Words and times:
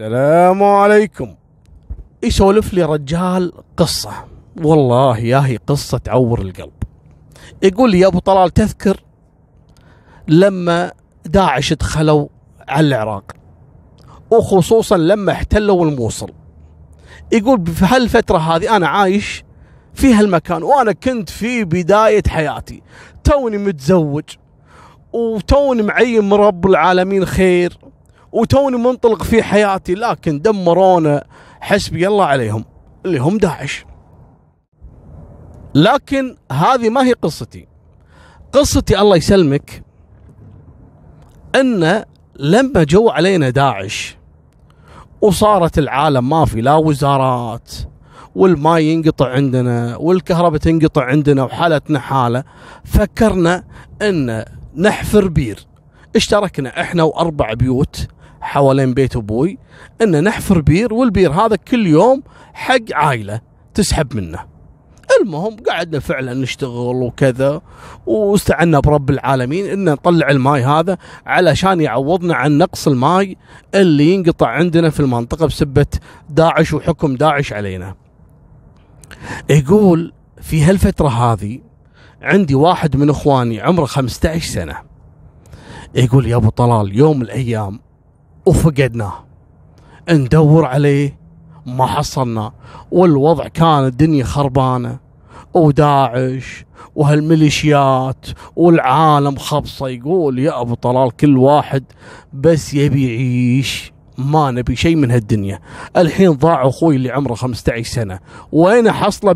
السلام 0.00 0.62
عليكم. 0.62 1.34
يسولف 2.22 2.74
لي 2.74 2.82
رجال 2.82 3.52
قصة. 3.76 4.10
والله 4.62 5.18
يا 5.18 5.38
هي 5.38 5.56
قصة 5.56 5.98
تعور 5.98 6.40
القلب. 6.40 6.72
يقول 7.62 7.90
لي 7.90 8.00
يا 8.00 8.06
أبو 8.06 8.18
طلال 8.18 8.50
تذكر 8.50 9.02
لما 10.28 10.92
داعش 11.24 11.72
دخلوا 11.72 12.28
على 12.68 12.86
العراق. 12.86 13.32
وخصوصا 14.30 14.96
لما 14.96 15.32
احتلوا 15.32 15.86
الموصل. 15.86 16.30
يقول 17.32 17.66
في 17.66 17.84
هالفترة 17.84 18.38
هذه 18.38 18.76
أنا 18.76 18.88
عايش 18.88 19.44
في 19.94 20.14
هالمكان 20.14 20.62
وأنا 20.62 20.92
كنت 20.92 21.30
في 21.30 21.64
بداية 21.64 22.22
حياتي. 22.28 22.82
توني 23.24 23.58
متزوج 23.58 24.24
وتوني 25.12 25.82
معين 25.82 26.24
من 26.24 26.32
رب 26.34 26.66
العالمين 26.66 27.26
خير. 27.26 27.78
وتوني 28.32 28.76
منطلق 28.76 29.22
في 29.22 29.42
حياتي 29.42 29.94
لكن 29.94 30.40
دمرونا 30.40 31.24
حسبي 31.60 32.08
الله 32.08 32.24
عليهم 32.24 32.64
اللي 33.06 33.18
هم 33.18 33.38
داعش. 33.38 33.84
لكن 35.74 36.36
هذه 36.52 36.88
ما 36.88 37.04
هي 37.04 37.12
قصتي. 37.12 37.68
قصتي 38.52 39.00
الله 39.00 39.16
يسلمك 39.16 39.82
إن 41.54 42.04
لما 42.36 42.84
جو 42.84 43.08
علينا 43.08 43.50
داعش 43.50 44.16
وصارت 45.20 45.78
العالم 45.78 46.28
ما 46.28 46.44
في 46.44 46.60
لا 46.60 46.74
وزارات 46.74 47.72
والماء 48.34 48.78
ينقطع 48.78 49.28
عندنا 49.28 49.96
والكهرباء 49.96 50.58
تنقطع 50.58 51.04
عندنا 51.04 51.44
وحالتنا 51.44 51.98
حالة 51.98 52.44
فكرنا 52.84 53.64
إن 54.02 54.44
نحفر 54.76 55.28
بير. 55.28 55.66
اشتركنا 56.16 56.80
إحنا 56.80 57.02
وأربع 57.02 57.52
بيوت 57.54 58.08
حوالين 58.42 58.94
بيت 58.94 59.16
أبوي 59.16 59.58
ان 60.02 60.24
نحفر 60.24 60.60
بير 60.60 60.94
والبير 60.94 61.32
هذا 61.32 61.56
كل 61.56 61.86
يوم 61.86 62.22
حق 62.54 62.92
عائلة 62.92 63.40
تسحب 63.74 64.16
منه 64.16 64.52
المهم 65.20 65.56
قعدنا 65.70 66.00
فعلا 66.00 66.34
نشتغل 66.34 66.96
وكذا 66.96 67.60
واستعنا 68.06 68.80
برب 68.80 69.10
العالمين 69.10 69.66
ان 69.66 69.84
نطلع 69.84 70.30
الماي 70.30 70.64
هذا 70.64 70.98
علشان 71.26 71.80
يعوضنا 71.80 72.34
عن 72.34 72.58
نقص 72.58 72.88
الماي 72.88 73.36
اللي 73.74 74.14
ينقطع 74.14 74.48
عندنا 74.48 74.90
في 74.90 75.00
المنطقة 75.00 75.46
بسبة 75.46 75.86
داعش 76.30 76.72
وحكم 76.72 77.16
داعش 77.16 77.52
علينا. 77.52 77.94
يقول 79.50 80.12
في 80.40 80.62
هالفترة 80.64 81.08
هذه 81.08 81.60
عندي 82.22 82.54
واحد 82.54 82.96
من 82.96 83.10
إخواني 83.10 83.60
عمره 83.60 83.84
15 83.84 84.52
سنة 84.52 84.76
يقول 85.94 86.26
يا 86.26 86.36
أبو 86.36 86.48
طلال 86.48 86.96
يوم 86.96 87.22
الأيام 87.22 87.80
وفقدناه 88.46 89.12
ندور 90.10 90.64
عليه 90.64 91.22
ما 91.66 91.86
حصلنا. 91.86 92.52
والوضع 92.90 93.48
كان 93.48 93.84
الدنيا 93.84 94.24
خربانة 94.24 94.98
وداعش 95.54 96.64
وهالميليشيات 96.94 98.26
والعالم 98.56 99.36
خبصة. 99.36 99.88
يقول 99.88 100.38
يا 100.38 100.60
أبو 100.60 100.74
طلال 100.74 101.16
كل 101.16 101.38
واحد 101.38 101.84
بس 102.32 102.74
يبي 102.74 103.06
يعيش 103.06 103.92
ما 104.18 104.50
نبي 104.50 104.76
شيء 104.76 104.96
من 104.96 105.10
هالدنيا. 105.10 105.58
الحين 105.96 106.32
ضاع 106.32 106.68
أخوي 106.68 106.96
اللي 106.96 107.10
عمره 107.10 107.34
15 107.34 107.82
سنة. 107.82 108.18
وين 108.52 108.92
حصله 108.92 109.34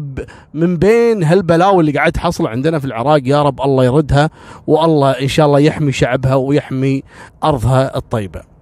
من 0.54 0.76
بين 0.76 1.22
هالبلاوي 1.22 1.80
اللي 1.80 1.92
قاعد 1.92 2.12
تحصل 2.12 2.46
عندنا 2.46 2.78
في 2.78 2.84
العراق؟ 2.84 3.20
يا 3.24 3.42
رب 3.42 3.60
الله 3.60 3.84
يردها 3.84 4.30
والله 4.66 5.10
إن 5.10 5.28
شاء 5.28 5.46
الله 5.46 5.58
يحمي 5.58 5.92
شعبها 5.92 6.34
ويحمي 6.34 7.02
أرضها 7.44 7.96
الطيبة. 7.96 8.55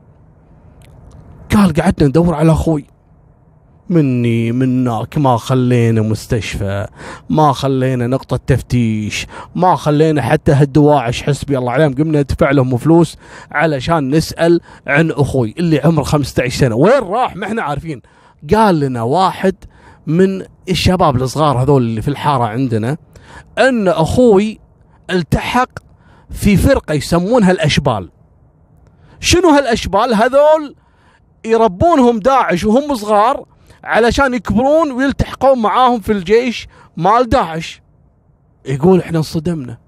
قال 1.54 1.72
قعدنا 1.72 2.08
ندور 2.08 2.34
على 2.34 2.52
أخوي. 2.52 2.84
مني 3.88 4.52
منك 4.52 5.18
ما 5.18 5.36
خلينا 5.36 6.02
مستشفى 6.02 6.86
ما 7.30 7.52
خلينا 7.52 8.06
نقطة 8.06 8.40
تفتيش 8.46 9.26
ما 9.54 9.76
خلينا 9.76 10.22
حتى 10.22 10.52
هالدواعش 10.52 11.22
حسبي 11.22 11.58
الله 11.58 11.72
عليهم 11.72 11.94
قمنا 11.94 12.20
ندفع 12.20 12.50
لهم 12.50 12.76
فلوس 12.76 13.16
علشان 13.52 14.10
نسأل 14.10 14.60
عن 14.86 15.10
أخوي 15.10 15.54
اللي 15.58 15.80
عمره 15.80 16.02
15 16.02 16.58
سنة. 16.58 16.74
وين 16.74 17.02
راح؟ 17.02 17.36
ما 17.36 17.46
إحنا 17.46 17.62
عارفين. 17.62 18.02
قال 18.54 18.80
لنا 18.80 19.02
واحد 19.02 19.54
من 20.06 20.44
الشباب 20.68 21.16
الصغار 21.16 21.62
هذول 21.62 21.82
اللي 21.82 22.02
في 22.02 22.08
الحارة 22.08 22.44
عندنا 22.44 22.96
أن 23.58 23.88
أخوي 23.88 24.58
التحق 25.10 25.70
في 26.30 26.56
فرقة 26.56 26.94
يسمونها 26.94 27.50
الأشبال. 27.50 28.10
شنو 29.20 29.48
هالأشبال 29.48 30.14
هذول؟ 30.14 30.74
يربونهم 31.44 32.18
داعش 32.18 32.64
وهم 32.64 32.94
صغار 32.94 33.44
علشان 33.84 34.34
يكبرون 34.34 34.92
ويلتحقون 34.92 35.62
معاهم 35.62 36.00
في 36.00 36.12
الجيش 36.12 36.66
مال 36.96 37.28
داعش. 37.28 37.82
يقول 38.66 39.00
إحنا 39.00 39.18
انصدمنا. 39.18 39.78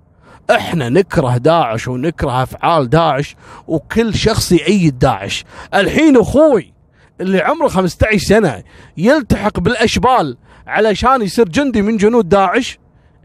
إحنا 0.51 0.89
نكره 0.89 1.37
داعش 1.37 1.89
ونكره 1.89 2.43
أفعال 2.43 2.91
داعش 2.91 3.37
وكل 3.69 4.15
شخص 4.15 4.53
يأيد 4.53 4.99
داعش. 4.99 5.45
الحين 5.75 6.17
أخوي 6.17 6.73
اللي 7.21 7.41
عمره 7.41 7.69
15 7.69 8.19
سنة 8.19 8.63
يلتحق 8.97 9.61
بالأشبال 9.61 10.37
علشان 10.67 11.23
يصير 11.23 11.49
جندي 11.49 11.83
من 11.83 11.97
جنود 11.97 12.29
داعش 12.29 12.79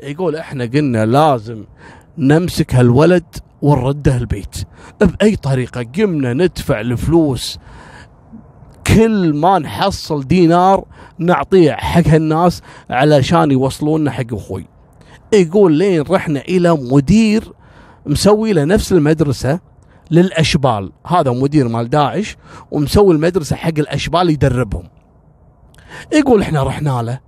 يقول 0.03 0.35
إحنا 0.35 0.65
قلنا 0.65 1.05
لازم 1.05 1.63
نمسك 2.17 2.75
هالولد 2.75 3.35
ونرده 3.61 4.17
البيت. 4.17 4.55
بأي 5.01 5.35
طريقة؟ 5.35 5.85
قمنا 5.97 6.33
ندفع 6.33 6.79
الفلوس 6.79 7.57
كل 8.87 9.33
ما 9.33 9.59
نحصل 9.59 10.23
دينار 10.27 10.85
نعطيه 11.19 11.71
حق 11.71 12.07
هالناس 12.07 12.61
علشان 12.89 13.51
يوصلونا 13.51 14.11
حق 14.11 14.33
أخوي. 14.33 14.65
يقول 15.33 15.73
لين 15.73 16.01
رحنا 16.01 16.39
إلى 16.39 16.77
مدير 16.91 17.53
مسوي 18.05 18.53
له 18.53 18.63
نفس 18.63 18.93
المدرسة 18.93 19.59
للأشبال. 20.11 20.91
هذا 21.07 21.31
مدير 21.31 21.67
مال 21.67 21.89
داعش 21.89 22.37
ومسوي 22.71 23.15
المدرسة 23.15 23.55
حق 23.55 23.73
الأشبال 23.77 24.29
يدربهم. 24.29 24.83
يقول 26.13 26.41
إحنا 26.41 26.63
رحنا 26.63 27.01
له 27.01 27.19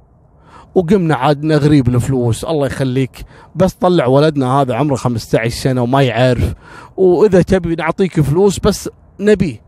وقمنا 0.76 1.16
عاد 1.16 1.44
نغريب 1.44 1.88
الفلوس. 1.88 2.44
الله 2.44 2.66
يخليك. 2.68 3.26
بس 3.56 3.74
طلع 3.74 4.06
ولدنا 4.06 4.62
هذا 4.62 4.76
عمره 4.76 4.96
15 4.96 5.50
سنة 5.50 5.82
وما 5.82 6.02
يعرف. 6.02 6.54
وإذا 6.98 7.42
تبي 7.42 7.76
نعطيك 7.76 8.22
فلوس 8.22 8.60
بس 8.60 8.90
نبيه 9.20 9.62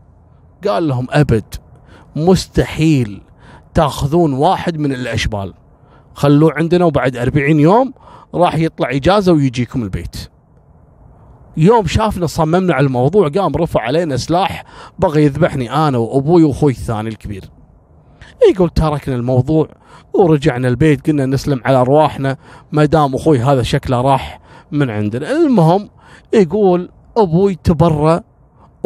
قال 0.68 0.88
لهم 0.88 1.06
أبد. 1.10 1.54
مستحيل 2.16 3.22
تاخذون 3.74 4.32
واحد 4.32 4.78
من 4.78 4.92
الاشبال. 4.92 5.54
خلوه 6.14 6.52
عندنا 6.56 6.84
وبعد 6.84 7.16
أربعين 7.16 7.60
يوم 7.60 7.92
راح 8.34 8.54
يطلع 8.54 8.90
إجازة 8.90 9.32
ويجيكم 9.32 9.82
البيت. 9.82 10.16
يوم 11.56 11.86
شافنا 11.86 12.26
صممنا 12.26 12.74
على 12.74 12.86
الموضوع 12.86 13.28
قام 13.28 13.56
رفع 13.56 13.80
علينا 13.80 14.16
سلاح 14.16 14.64
بغى 14.98 15.24
يذبحني 15.24 15.88
أنا 15.88 15.98
وأبوي 15.98 16.44
وأخوي 16.44 16.72
الثاني 16.72 17.08
الكبير. 17.08 17.44
يقول 18.50 18.70
تركنا 18.70 19.14
الموضوع 19.14 19.68
ورجعنا 20.14 20.68
البيت 20.68 21.06
قلنا 21.06 21.26
نسلم 21.26 21.60
على 21.64 21.76
أرواحنا 21.76 22.36
ما 22.72 22.84
دام 22.84 23.14
أخوي 23.14 23.38
هذا 23.38 23.62
شكله 23.62 24.00
راح 24.00 24.40
من 24.72 24.90
عندنا. 24.90 25.30
المهم 25.30 25.88
يقول 26.34 26.90
أبوي 27.16 27.54
تبرأ 27.64 28.22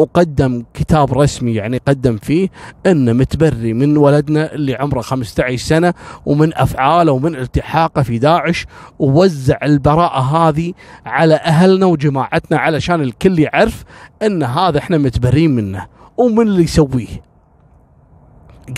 وقدم 0.00 0.64
كتاب 0.74 1.18
رسمي 1.18 1.54
يعني 1.54 1.80
قدم 1.88 2.16
فيه 2.16 2.48
انه 2.86 3.12
متبري 3.12 3.72
من 3.72 3.96
ولدنا 3.96 4.52
اللي 4.54 4.74
عمره 4.74 5.00
15 5.00 5.56
سنة 5.66 5.94
ومن 6.26 6.54
أفعاله 6.54 7.12
ومن 7.12 7.36
التحاقه 7.36 8.02
في 8.02 8.18
داعش 8.18 8.66
ووزع 8.98 9.58
البراءة 9.62 10.20
هذه 10.20 10.72
على 11.06 11.34
أهلنا 11.34 11.86
وجماعتنا 11.86 12.58
علشان 12.58 13.00
الكل 13.00 13.38
يعرف 13.38 13.84
إن 14.22 14.42
هذا 14.42 14.78
إحنا 14.78 14.98
متبرين 14.98 15.50
منه. 15.54 15.86
ومن 16.16 16.46
اللي 16.46 16.62
يسويه؟ 16.62 17.29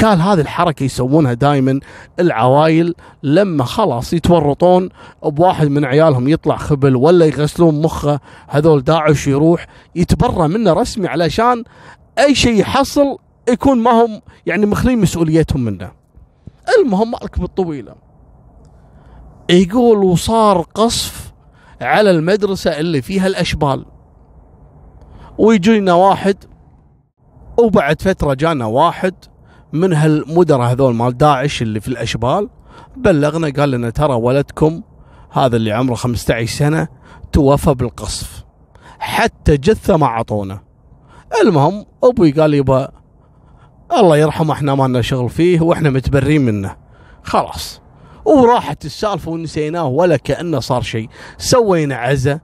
قال 0.03 0.21
هذه 0.21 0.41
الحركة 0.41 0.85
يسوونها 0.85 1.33
دائما 1.33 1.81
العوائل 2.21 2.95
لما 3.23 3.65
خلاص 3.65 4.13
يتورطون 4.13 4.89
بواحد 5.23 5.69
من 5.69 5.85
عيالهم 5.85 6.29
يطلع 6.29 6.57
خبل 6.57 6.97
ولا 6.97 7.27
يغسلون 7.27 7.83
مخه 7.83 8.21
هذول 8.49 8.85
داعش 8.85 9.27
يروح 9.27 9.67
يتبرى 9.95 10.49
منه 10.49 10.73
رسمي 10.73 11.09
علشان 11.09 11.65
أي 12.19 12.35
شيء 12.35 12.61
يحصل 12.61 13.19
يكون 13.49 13.79
ما 13.79 13.91
هم 13.91 14.21
يعني 14.47 14.67
مخلين 14.67 15.01
مسؤوليتهم 15.01 15.65
منه. 15.65 15.93
المهم 16.79 17.11
مالك 17.11 17.39
بالطويلة. 17.39 17.95
يقول 19.51 19.99
وصار 19.99 20.61
قصف 20.75 21.33
على 21.81 22.11
المدرسة 22.11 22.79
اللي 22.79 23.03
فيها 23.03 23.27
الأشبال. 23.27 23.85
ويجينا 25.39 25.93
واحد 25.93 26.37
وبعد 27.59 28.03
فترة 28.03 28.35
جانا 28.35 28.67
واحد 28.67 29.15
من 29.73 29.93
هالمدراء 29.93 30.73
هذول 30.73 30.95
مال 30.95 31.17
داعش 31.19 31.63
اللي 31.63 31.81
في 31.81 31.89
الأشبال 31.89 32.49
بلغنا 32.97 33.51
قال 33.51 33.71
لنا 33.71 33.91
ترى 33.91 34.15
ولدكم 34.15 34.83
هذا 35.31 35.57
اللي 35.57 35.73
عمره 35.73 35.95
15 35.95 36.47
سنة 36.59 36.89
توفى 37.33 37.75
بالقصف. 37.75 38.45
حتى 38.99 39.57
جثة 39.57 39.97
ما 39.97 40.07
عطونا 40.07 40.61
المهم 41.43 41.85
أبوي 42.05 42.31
قال 42.31 42.55
يبا 42.55 42.89
الله 43.99 44.17
يرحمه 44.17 44.53
إحنا 44.55 44.75
ما 44.75 44.89
لنا 44.89 45.01
شغل 45.03 45.31
فيه 45.31 45.61
وإحنا 45.61 45.91
متبرين 45.91 46.41
منه. 46.45 46.77
خلاص. 47.23 47.81
وراحت 48.25 48.85
السالفة 48.85 49.31
ونسيناه 49.31 49.87
ولا 49.87 50.17
كأنه 50.17 50.61
صار 50.61 50.83
شيء. 50.83 51.09
سوينا 51.39 51.97
عزة 51.97 52.41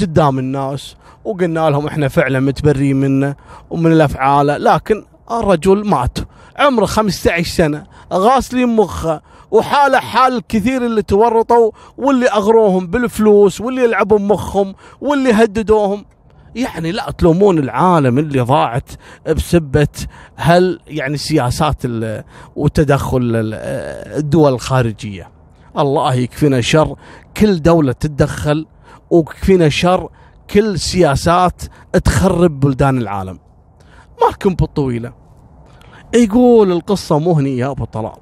قدام 0.00 0.38
الناس 0.38 0.96
وقلنا 1.24 1.70
لهم 1.70 1.86
إحنا 1.86 2.08
فعلا 2.08 2.40
متبرين 2.40 2.96
منه 2.96 3.36
ومن 3.70 3.92
الافعاله 3.92 4.56
لكن 4.56 5.04
الرجل 5.30 5.88
مات 5.88 6.18
عمره 6.56 6.86
15 6.86 7.42
سنة 7.42 7.86
غاسلين 8.12 8.76
مخه 8.76 9.22
وحاله 9.50 10.00
حال 10.00 10.36
الكثير 10.36 10.86
اللي 10.86 11.02
تورطوا 11.02 11.70
واللي 11.98 12.28
أغروهم 12.28 12.86
بالفلوس 12.86 13.60
واللي 13.60 13.84
يلعبوا 13.84 14.18
مخهم 14.18 14.74
واللي 15.00 15.32
هددوهم. 15.32 16.04
يعني 16.54 16.92
لا 16.92 17.10
تلومون 17.10 17.58
العالم 17.58 18.18
اللي 18.18 18.40
ضاعت 18.40 18.90
بسبة 19.26 19.88
هل 20.36 20.80
يعني 20.86 21.16
سياسات 21.16 21.82
وتدخل 22.56 23.20
الدول 24.16 24.52
الخارجية. 24.52 25.30
الله 25.78 26.14
يكفينا 26.14 26.60
شر 26.60 26.96
كل 27.36 27.62
دولة 27.62 27.92
تتدخل 27.92 28.66
ويكفينا 29.10 29.68
شر 29.68 30.08
كل 30.50 30.78
سياسات 30.78 31.62
تخرب 32.04 32.60
بلدان 32.60 32.98
العالم. 32.98 33.38
ما 34.22 34.30
لكم 34.32 34.54
بالطويلة 34.54 35.12
يقول 36.14 36.72
القصة 36.72 37.18
مهني 37.18 37.56
يا 37.58 37.70
أبو 37.70 37.84
طلال. 37.84 38.16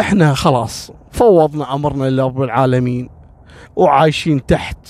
إحنا 0.00 0.34
خلاص 0.34 0.90
فوضنا 1.12 1.74
أمرنا 1.74 2.10
لرب 2.10 2.42
العالمين 2.42 3.10
وعايشين 3.76 4.46
تحت 4.46 4.88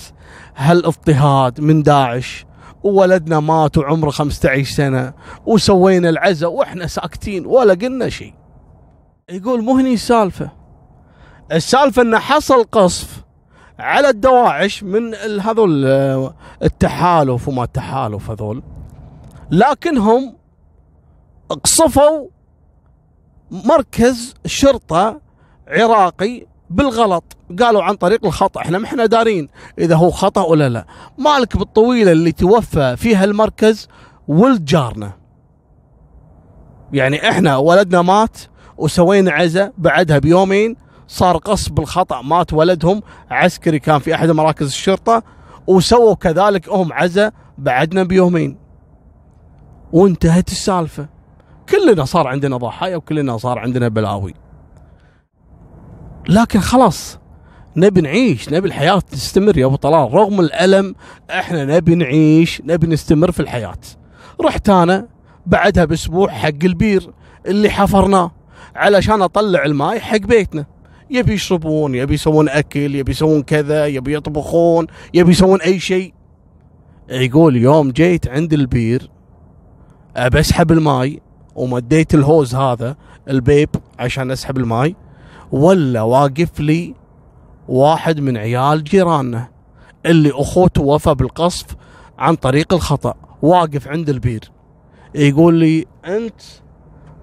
هالإضطهاد 0.57 1.61
من 1.61 1.83
داعش 1.83 2.45
وولدنا 2.83 3.39
مات 3.39 3.77
وعمره 3.77 4.09
15 4.09 4.63
سنة 4.63 5.13
وسوينا 5.45 6.09
العزة 6.09 6.47
وإحنا 6.47 6.87
ساكتين 6.87 7.45
ولا 7.45 7.73
قلنا 7.73 8.09
شيء. 8.09 8.33
يقول 9.29 9.61
مو 9.63 9.77
هني 9.77 9.93
السالفة. 9.93 10.49
السالفة 11.51 12.01
انه 12.01 12.19
حصل 12.19 12.63
قصف 12.63 13.23
على 13.79 14.09
الدواعش 14.09 14.83
من 14.83 15.13
هذول 15.41 15.85
التحالف 16.63 17.47
وما 17.47 17.63
التحالف 17.63 18.31
هذول. 18.31 18.63
لكنهم 19.51 20.35
قصفوا 21.63 22.27
مركز 23.51 24.33
شرطة 24.45 25.21
عراقي 25.67 26.45
بالغلط. 26.69 27.37
قالوا 27.59 27.83
عن 27.83 27.95
طريق 27.95 28.25
الخطأ. 28.25 28.61
إحنا 28.61 28.77
ما 28.77 28.85
إحنا 28.85 29.05
دارين 29.05 29.49
إذا 29.79 29.95
هو 29.95 30.11
خطأ 30.11 30.41
ولا 30.43 30.69
لا. 30.69 30.85
مالك 31.17 31.57
بالطويلة 31.57 32.11
اللي 32.11 32.31
توفى 32.31 32.95
فيها 32.97 33.23
المركز 33.23 33.87
ولد 34.27 34.65
جارنا. 34.65 35.11
يعني 36.93 37.29
إحنا 37.29 37.57
ولدنا 37.57 38.01
مات 38.01 38.37
وسوينا 38.77 39.31
عزة 39.31 39.73
بعدها 39.77 40.19
بيومين 40.19 40.75
صار 41.07 41.37
قص 41.37 41.69
بالخطأ. 41.69 42.21
مات 42.21 42.53
ولدهم 42.53 43.01
عسكري 43.31 43.79
كان 43.79 43.99
في 43.99 44.15
أحد 44.15 44.29
مراكز 44.29 44.67
الشرطة 44.67 45.23
وسووا 45.67 46.15
كذلك 46.15 46.69
هم 46.69 46.93
عزة 46.93 47.31
بعدنا 47.57 48.03
بيومين. 48.03 48.66
وانتهت 49.91 50.47
السالفة. 50.51 51.07
كلنا 51.69 52.05
صار 52.05 52.27
عندنا 52.27 52.57
ضحايا 52.57 52.95
وكلنا 52.95 53.37
صار 53.37 53.59
عندنا 53.59 53.87
بلاوي. 53.87 54.33
لكن 56.29 56.59
خلاص 56.59 57.19
نبي 57.75 58.01
نعيش 58.01 58.49
نبي 58.49 58.67
الحياة 58.67 58.99
تستمر 58.99 59.57
يا 59.57 59.65
أبو 59.65 59.75
طلال. 59.75 60.13
رغم 60.13 60.39
الألم 60.39 60.95
إحنا 61.29 61.65
نبي 61.65 61.95
نعيش 61.95 62.61
نبي 62.65 62.87
نستمر 62.87 63.31
في 63.31 63.39
الحياة. 63.39 63.77
رحت 64.41 64.69
أنا 64.69 65.07
بعدها 65.45 65.85
بأسبوع 65.85 66.29
حق 66.29 66.63
البير 66.63 67.11
اللي 67.45 67.69
حفرناه 67.69 68.31
علشان 68.75 69.21
أطلع 69.21 69.65
الماي 69.65 69.99
حق 69.99 70.17
بيتنا. 70.17 70.65
يبي 71.09 71.33
يشربون 71.33 71.95
يبي 71.95 72.13
يسوون 72.13 72.49
أكل 72.49 72.95
يبي 72.95 73.11
يسوون 73.11 73.43
كذا 73.43 73.85
يبي 73.85 74.13
يطبخون 74.13 74.87
يبي 75.13 75.31
يسوون 75.31 75.61
أي 75.61 75.79
شيء. 75.79 76.13
يقول 77.09 77.55
يوم 77.55 77.91
جيت 77.91 78.27
عند 78.27 78.53
البير 78.53 79.09
أبى 80.15 80.39
أسحب 80.39 80.71
الماي 80.71 81.21
ومديت 81.55 82.13
ال 82.13 82.21
hose 82.21 82.55
هذا 82.55 82.95
ال 83.29 83.37
pipe 83.37 83.69
عشان 83.99 84.31
أسحب 84.31 84.57
الماي 84.57 84.95
ولا 85.51 86.01
واقف 86.01 86.59
لي 86.59 86.95
واحد 87.67 88.19
من 88.19 88.37
عيال 88.37 88.83
جيراننا 88.83 89.49
اللي 90.05 90.31
أخوه 90.31 90.81
توفى 90.81 91.15
بالقصف 91.15 91.65
عن 92.17 92.35
طريق 92.35 92.73
الخطأ 92.73 93.13
واقف 93.41 93.87
عند 93.87 94.09
البير. 94.09 94.51
يقول 95.15 95.53
لي 95.53 95.85
أنت 96.05 96.41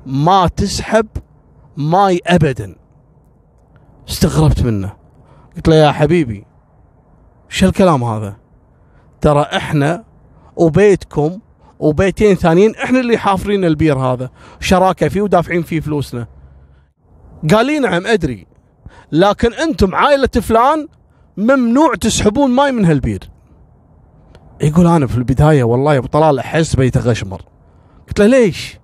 ما 0.06 0.46
تسحب 0.46 1.06
ماي 1.76 2.20
ابدا. 2.26 2.76
استغربت 4.08 4.62
منه. 4.62 4.92
قلت 5.56 5.68
له 5.68 5.74
يا 5.74 5.92
حبيبي 5.92 6.46
شو 7.48 7.66
الكلام 7.66 8.04
هذا؟ 8.04 8.36
ترى 9.20 9.42
إحنا 9.42 10.04
وبيتكم 10.56 11.38
وبيتين 11.78 12.34
ثانيين 12.34 12.74
إحنا 12.76 13.00
اللي 13.00 13.18
حافرين 13.18 13.64
البير 13.64 13.98
هذا. 13.98 14.30
شراكة 14.60 15.08
فيه 15.08 15.22
ودافعين 15.22 15.62
فيه 15.62 15.80
فلوسنا. 15.80 16.26
قال 17.50 17.66
لي 17.66 17.78
نعم 17.78 18.06
أدري. 18.06 18.46
لكن 19.12 19.52
أنتم 19.52 19.94
عائلة 19.94 20.26
فلان 20.26 20.88
ممنوع 21.36 21.94
تسحبون 21.94 22.50
ماي 22.50 22.72
من 22.72 22.84
هالبير. 22.84 23.30
يقول 24.60 24.86
أنا 24.86 25.06
في 25.06 25.18
البداية 25.18 25.64
والله 25.64 25.94
يا 25.94 25.98
أبو 25.98 26.06
طلال 26.06 26.38
أحس 26.38 26.76
بيتغشمر 26.76 27.42
قلت 28.08 28.20
له 28.20 28.26
ليش؟ 28.26 28.78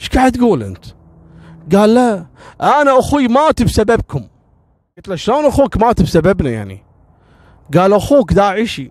إيش 0.00 0.08
قاعد 0.08 0.32
تقول 0.32 0.62
أنت؟ 0.62 0.84
قال 1.72 1.94
لا 1.94 2.26
أنا 2.60 2.98
أخوي 2.98 3.28
مات 3.28 3.62
بسببكم. 3.62 4.28
قلت 4.96 5.08
له 5.08 5.16
شلون 5.16 5.44
أخوك 5.44 5.76
مات 5.76 6.02
بسببنا 6.02 6.50
يعني؟ 6.50 6.82
قال 7.74 7.92
أخوك 7.92 8.32
داعشي. 8.32 8.90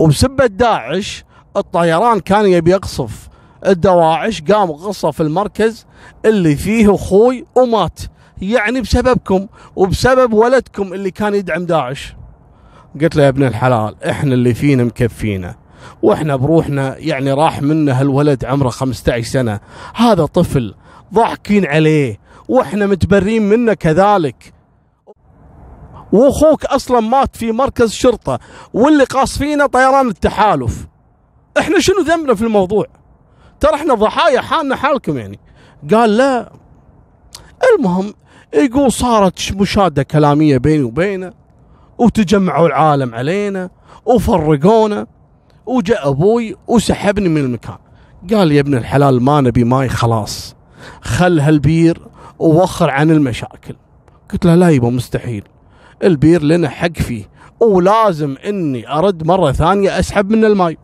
وبسبة 0.00 0.46
داعش 0.46 1.24
الطيران 1.56 2.20
كان 2.20 2.46
يبي 2.46 2.70
يقصف. 2.70 3.28
الدواعش 3.66 4.42
قام 4.42 4.70
غصف 4.70 5.20
المركز 5.20 5.86
اللي 6.24 6.56
فيه 6.56 6.94
أخوي 6.94 7.44
ومات. 7.54 8.00
يعني 8.42 8.80
بسببكم 8.80 9.46
وبسبب 9.76 10.32
ولدكم 10.32 10.92
اللي 10.92 11.10
كان 11.10 11.34
يدعم 11.34 11.66
داعش. 11.66 12.14
قلت 13.00 13.16
له 13.16 13.22
يا 13.22 13.28
ابن 13.28 13.44
الحلال 13.44 14.04
إحنا 14.04 14.34
اللي 14.34 14.54
فينا 14.54 14.84
مكفينا. 14.84 15.56
وإحنا 16.02 16.36
بروحنا 16.36 16.98
يعني 16.98 17.32
راح 17.32 17.62
منا 17.62 18.00
هالولد 18.00 18.44
عمره 18.44 18.68
15 18.68 19.22
سنة. 19.26 19.60
هذا 19.94 20.24
طفل 20.24 20.74
ضاحكين 21.14 21.66
عليه. 21.66 22.18
وإحنا 22.48 22.86
متبرين 22.86 23.48
منه 23.48 23.74
كذلك. 23.74 24.52
وأخوك 26.12 26.64
أصلا 26.64 27.00
مات 27.00 27.36
في 27.36 27.52
مركز 27.52 27.92
شرطة 27.92 28.38
واللي 28.74 29.04
قاصفينه 29.04 29.66
طيران 29.66 30.08
التحالف. 30.08 30.86
إحنا 31.58 31.80
شنو 31.80 32.00
ذنبنا 32.00 32.34
في 32.34 32.42
الموضوع؟ 32.42 32.86
ترى 33.60 33.74
إحنا 33.74 33.94
ضحايا 33.94 34.40
حالنا 34.40 34.76
حالكم 34.76 35.18
يعني. 35.18 35.38
قال 35.92 36.16
لا. 36.16 36.52
المهم 37.74 38.14
يقول 38.54 38.92
صارت 38.92 39.52
مشادة 39.52 40.02
كلامية 40.02 40.58
بيني 40.58 40.82
وبينه 40.82 41.32
وتجمعوا 41.98 42.66
العالم 42.66 43.14
علينا 43.14 43.70
وفرقونا 44.04 45.06
وجاء 45.66 46.08
أبوي 46.08 46.56
وسحبني 46.66 47.28
من 47.28 47.40
المكان. 47.40 47.78
قال 48.34 48.52
يا 48.52 48.60
ابن 48.60 48.74
الحلال 48.74 49.22
ما 49.22 49.40
نبي 49.40 49.64
ماي 49.64 49.88
خلاص 49.88 50.56
خل 51.02 51.40
هالبير 51.40 52.02
ووخر 52.38 52.90
عن 52.90 53.10
المشاكل. 53.10 53.76
قلت 54.32 54.44
له 54.44 54.54
لا 54.54 54.70
يبا 54.70 54.90
مستحيل. 54.90 55.44
البير 56.04 56.42
لنا 56.42 56.68
حق 56.68 56.92
فيه. 56.92 57.30
ولازم 57.60 58.36
إني 58.46 58.92
أرد 58.92 59.26
مرة 59.26 59.52
ثانية 59.52 59.98
أسحب 59.98 60.30
من 60.30 60.44
الماي. 60.44 60.78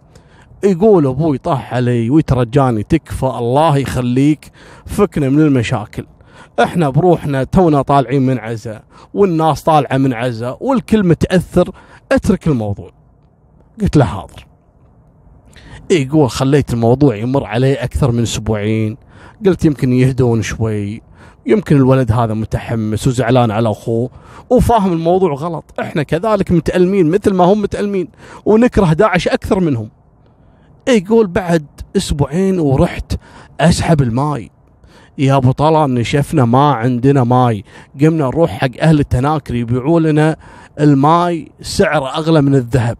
يقول 0.64 1.06
أبوي 1.06 1.38
طاح 1.38 1.74
علي 1.74 2.10
ويترجاني 2.10 2.82
تكفى 2.82 3.26
الله 3.26 3.76
يخليك 3.76 4.50
فكنا 4.86 5.28
من 5.28 5.40
المشاكل. 5.40 6.06
إحنا 6.62 6.90
بروحنا 6.90 7.44
تونا 7.44 7.82
طالعين 7.82 8.22
من 8.22 8.38
عزة 8.38 8.82
والناس 9.14 9.62
طالعة 9.62 9.96
من 9.96 10.12
عزة 10.12 10.56
والكل 10.60 11.06
متأثر. 11.06 11.70
أترك 12.12 12.46
الموضوع. 12.46 12.90
قلت 13.80 13.96
له 13.96 14.04
حاضر. 14.04 14.46
يقول 15.90 16.30
خليت 16.30 16.72
الموضوع 16.72 17.16
يمر 17.16 17.44
عليه 17.44 17.84
أكثر 17.84 18.10
من 18.10 18.22
أسبوعين. 18.22 18.96
قلت 19.46 19.64
يمكن 19.64 19.92
يهدون 19.92 20.42
شوي. 20.42 21.02
يمكن 21.46 21.76
الولد 21.76 22.12
هذا 22.12 22.34
متحمس 22.34 23.06
وزعلان 23.06 23.50
على 23.50 23.70
أخوه 23.70 24.10
وفاهم 24.50 24.92
الموضوع 24.92 25.34
غلط. 25.34 25.64
إحنا 25.80 26.02
كذلك 26.02 26.52
متألمين 26.52 27.10
مثل 27.10 27.34
ما 27.34 27.44
هم 27.44 27.62
متألمين 27.62 28.08
ونكره 28.44 28.92
داعش 28.92 29.28
أكثر 29.28 29.60
منهم. 29.60 29.90
يقول 30.88 31.26
بعد 31.26 31.66
أسبوعين 31.96 32.58
ورحت 32.58 33.12
أسحب 33.60 34.02
الماي. 34.02 34.50
يا 35.18 35.36
أبو 35.36 35.52
طلال 35.52 35.94
نشفنا 35.94 36.44
ما 36.44 36.72
عندنا 36.72 37.24
ماي. 37.24 37.64
قمنا 38.00 38.24
نروح 38.24 38.50
حق 38.50 38.80
أهل 38.80 39.00
التناكر 39.00 39.54
يبيعوا 39.54 40.00
لنا 40.00 40.36
الماي 40.80 41.52
سعره 41.60 42.16
أغلى 42.16 42.42
من 42.42 42.54
الذهب 42.54 42.98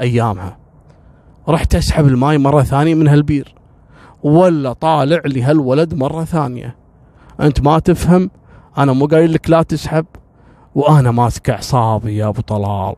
أيامها. 0.00 0.58
رحت 1.48 1.74
أسحب 1.74 2.06
الماي 2.06 2.38
مرة 2.38 2.62
ثانية 2.62 2.94
من 2.94 3.08
هالبير. 3.08 3.54
ولا 4.22 4.72
طالع 4.72 5.20
لي 5.26 5.42
هالولد 5.42 5.94
مرة 5.94 6.24
ثانية. 6.24 6.81
أنت 7.42 7.60
ما 7.60 7.78
تفهم 7.78 8.30
أنا 8.78 8.92
مو 8.92 9.06
قايل 9.06 9.32
لك 9.32 9.50
لا 9.50 9.62
تسحب 9.62 10.06
وأنا 10.74 11.10
ماسك 11.10 11.50
أعصابي 11.50 12.16
يا 12.16 12.28
أبو 12.28 12.40
طلال. 12.40 12.94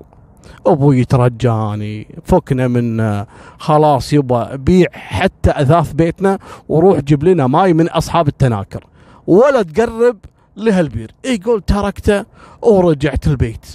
أبوي 0.66 1.00
يترجاني 1.00 2.08
فكنا 2.24 2.68
منه 2.68 3.24
خلاص 3.58 4.12
يبا 4.12 4.56
بيع 4.56 4.88
حتى 4.92 5.50
أثاث 5.50 5.92
بيتنا 5.92 6.38
وروح 6.68 7.00
جيب 7.00 7.24
لنا 7.24 7.46
ماي 7.46 7.72
من 7.72 7.88
أصحاب 7.88 8.28
التناكر. 8.28 8.86
ولا 9.26 9.62
تقرب 9.62 10.16
لهالبير. 10.56 11.14
يقول 11.24 11.60
تركته 11.60 12.24
ورجعت 12.62 13.26
البيت. 13.26 13.66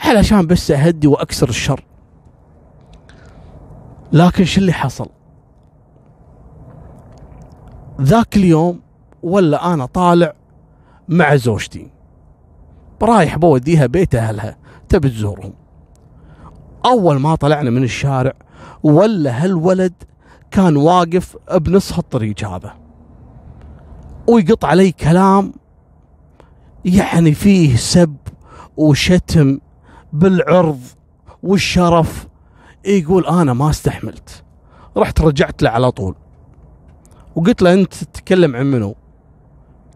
علشان 0.00 0.46
بس 0.46 0.70
أهدي 0.70 1.06
وأكسر 1.06 1.48
الشر. 1.48 1.84
لكن 4.12 4.44
شو 4.44 4.60
اللي 4.60 4.72
حصل؟ 4.72 5.08
ذاك 8.00 8.36
اليوم 8.36 8.80
ولا 9.22 9.74
أنا 9.74 9.86
طالع 9.86 10.32
مع 11.08 11.36
زوجتي. 11.36 11.90
رايح 13.02 13.36
بوديها 13.36 13.86
بيت 13.86 14.14
أهلها 14.14 14.56
تبي 14.88 15.08
تزورهم. 15.08 15.52
أول 16.84 17.20
ما 17.20 17.34
طلعنا 17.34 17.70
من 17.70 17.82
الشارع 17.82 18.32
ولا 18.82 19.44
هالولد 19.44 19.92
كان 20.50 20.76
واقف 20.76 21.36
بنص 21.54 21.98
الطريق 21.98 22.44
هذا. 22.44 22.74
ويقط 24.28 24.64
علي 24.64 24.92
كلام 24.92 25.52
يعني 26.84 27.34
فيه 27.34 27.76
سب 27.76 28.16
وشتم 28.76 29.58
بالعرض 30.12 30.80
والشرف. 31.42 32.26
يقول 32.84 33.26
أنا 33.26 33.52
ما 33.52 33.70
استحملت. 33.70 34.44
رحت 34.96 35.20
رجعت 35.20 35.62
له 35.62 35.70
على 35.70 35.90
طول. 35.90 36.14
وقلت 37.36 37.62
له 37.62 37.72
أنت 37.72 37.94
تتكلم 37.94 38.56
عن 38.56 38.66
منو؟ 38.66 38.94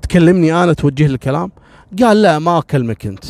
تكلمني 0.05 0.65
أنا 0.65 0.73
توجه 0.73 1.07
لي 1.07 1.15
الكلام؟ 1.15 1.51
قال 2.03 2.23
لا 2.23 2.39
ما 2.39 2.59
أكلمك 2.59 3.07
أنت. 3.07 3.25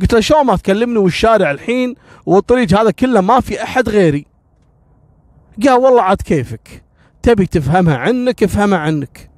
قلت 0.00 0.14
له 0.14 0.20
شلون 0.20 0.46
ما 0.46 0.56
تكلمني 0.56 0.98
والشارع 0.98 1.50
الحين 1.50 1.94
والطريق 2.26 2.80
هذا 2.80 2.90
كله 2.90 3.20
ما 3.20 3.40
في 3.40 3.62
أحد 3.62 3.88
غيري. 3.88 4.26
قال 5.62 5.72
والله 5.72 6.02
عاد 6.02 6.22
كيفك؟ 6.22 6.82
تبي 7.22 7.46
تفهمها 7.46 7.96
عنك 7.96 8.42
افهمها 8.42 8.78
عنك. 8.78 9.30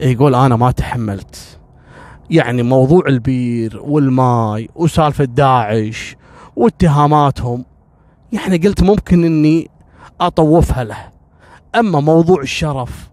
يقول 0.00 0.34
أنا 0.34 0.56
ما 0.56 0.70
تحملت. 0.70 1.58
يعني 2.30 2.62
موضوع 2.62 3.06
البير 3.06 3.80
والماي 3.82 4.68
وسالفة 4.74 5.24
داعش 5.24 6.16
واتهاماتهم 6.56 7.64
يعني 8.32 8.56
قلت 8.56 8.82
ممكن 8.82 9.24
إني 9.24 9.70
أطوفها 10.20 10.84
له. 10.84 11.08
أما 11.74 12.00
موضوع 12.00 12.42
الشرف 12.42 13.08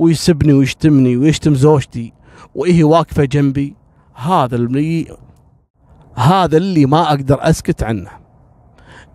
ويسبني 0.00 0.52
ويشتمني 0.52 1.16
ويشتم 1.16 1.54
زوجتي 1.54 2.12
وهي 2.54 2.84
واقفة 2.84 3.24
جنبي. 3.24 3.74
هذا 4.14 4.56
اللي 4.56 5.16
هذا 6.14 6.56
اللي 6.56 6.86
ما 6.86 7.08
أقدر 7.08 7.38
أسكت 7.40 7.82
عنه. 7.82 8.10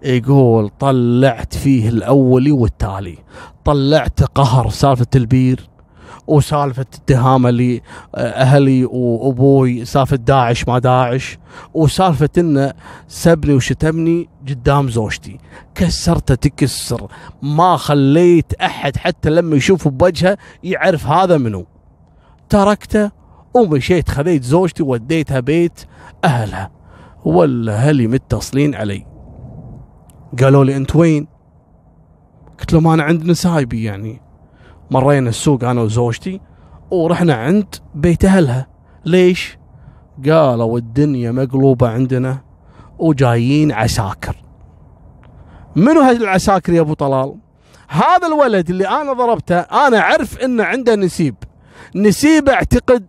يقول 0.04 0.70
طلعت 0.80 1.56
فيه 1.56 1.89
الاولي 1.89 2.51
والتالي. 2.51 3.18
طلعت 3.65 4.24
قهر 4.24 4.70
سالفة 4.70 5.08
البير. 5.15 5.70
وسالفة 6.27 6.86
اتهامه 6.94 7.50
لي 7.50 7.82
أهلي 8.15 8.86
وأبوي 8.86 9.86
سالفة 9.86 10.15
داعش 10.15 10.67
ما 10.67 10.79
داعش 10.79 11.38
وسالفة 11.74 12.29
إنه 12.38 12.74
سبني 13.08 13.53
وشتمني 13.53 14.29
قدام 14.50 14.89
زوجتي. 14.89 15.39
كسرته 15.75 16.36
تكسر. 16.36 17.08
ما 17.41 17.77
خليت 17.77 18.53
أحد 18.53 18.98
حتى 18.98 19.29
لما 19.29 19.55
يشوفه 19.55 19.89
بوجهه 19.89 20.38
يعرف 20.63 21.08
هذا 21.08 21.38
منو. 21.38 21.65
تركته 22.50 23.12
ومشيت 23.53 24.10
خذيت 24.10 24.44
زوجتي 24.44 24.84
وديتها 24.84 25.39
بيت 25.39 25.79
أهلها. 26.24 26.72
ولا 27.25 27.75
هلي 27.75 28.08
متصلين 28.08 28.75
علي. 28.75 29.05
قالوا 30.39 30.65
لي 30.65 30.75
أنت 30.75 30.96
وين؟ 30.96 31.27
قلت 32.60 32.74
لهم 32.74 32.88
أنا 32.88 33.03
عند 33.03 33.25
نسايبي 33.25 33.84
يعني. 33.84 34.25
مرينا 34.92 35.30
السوق 35.30 35.63
أنا 35.63 35.82
وزوجتي 35.82 36.42
ورحنا 36.92 37.34
عند 37.34 37.75
بيت 37.96 38.25
أهلها. 38.25 38.68
ليش؟ 39.06 39.58
قالوا 40.25 40.77
الدنيا 40.77 41.32
مقلوبة 41.32 41.89
عندنا 41.89 42.38
وجايين 43.00 43.72
عساكر. 43.72 44.36
منو 45.75 46.01
هذه 46.01 46.18
العساكر 46.18 46.74
يا 46.74 46.82
أبو 46.82 46.94
طلال؟ 46.94 47.36
هذا 47.88 48.27
الولد 48.27 48.70
اللي 48.70 48.88
أنا 48.88 49.13
ضربته 49.13 49.60
أنا 49.60 50.00
أعرف 50.00 50.39
إنه 50.39 50.63
عنده 50.63 50.96
نسيب. 50.96 51.36
نسيب 51.96 52.50
أعتقد 52.50 53.06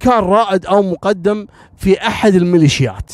كان 0.00 0.24
رائد 0.24 0.66
أو 0.66 0.82
مقدم 0.82 1.46
في 1.76 2.06
أحد 2.06 2.34
الميليشيات. 2.34 3.12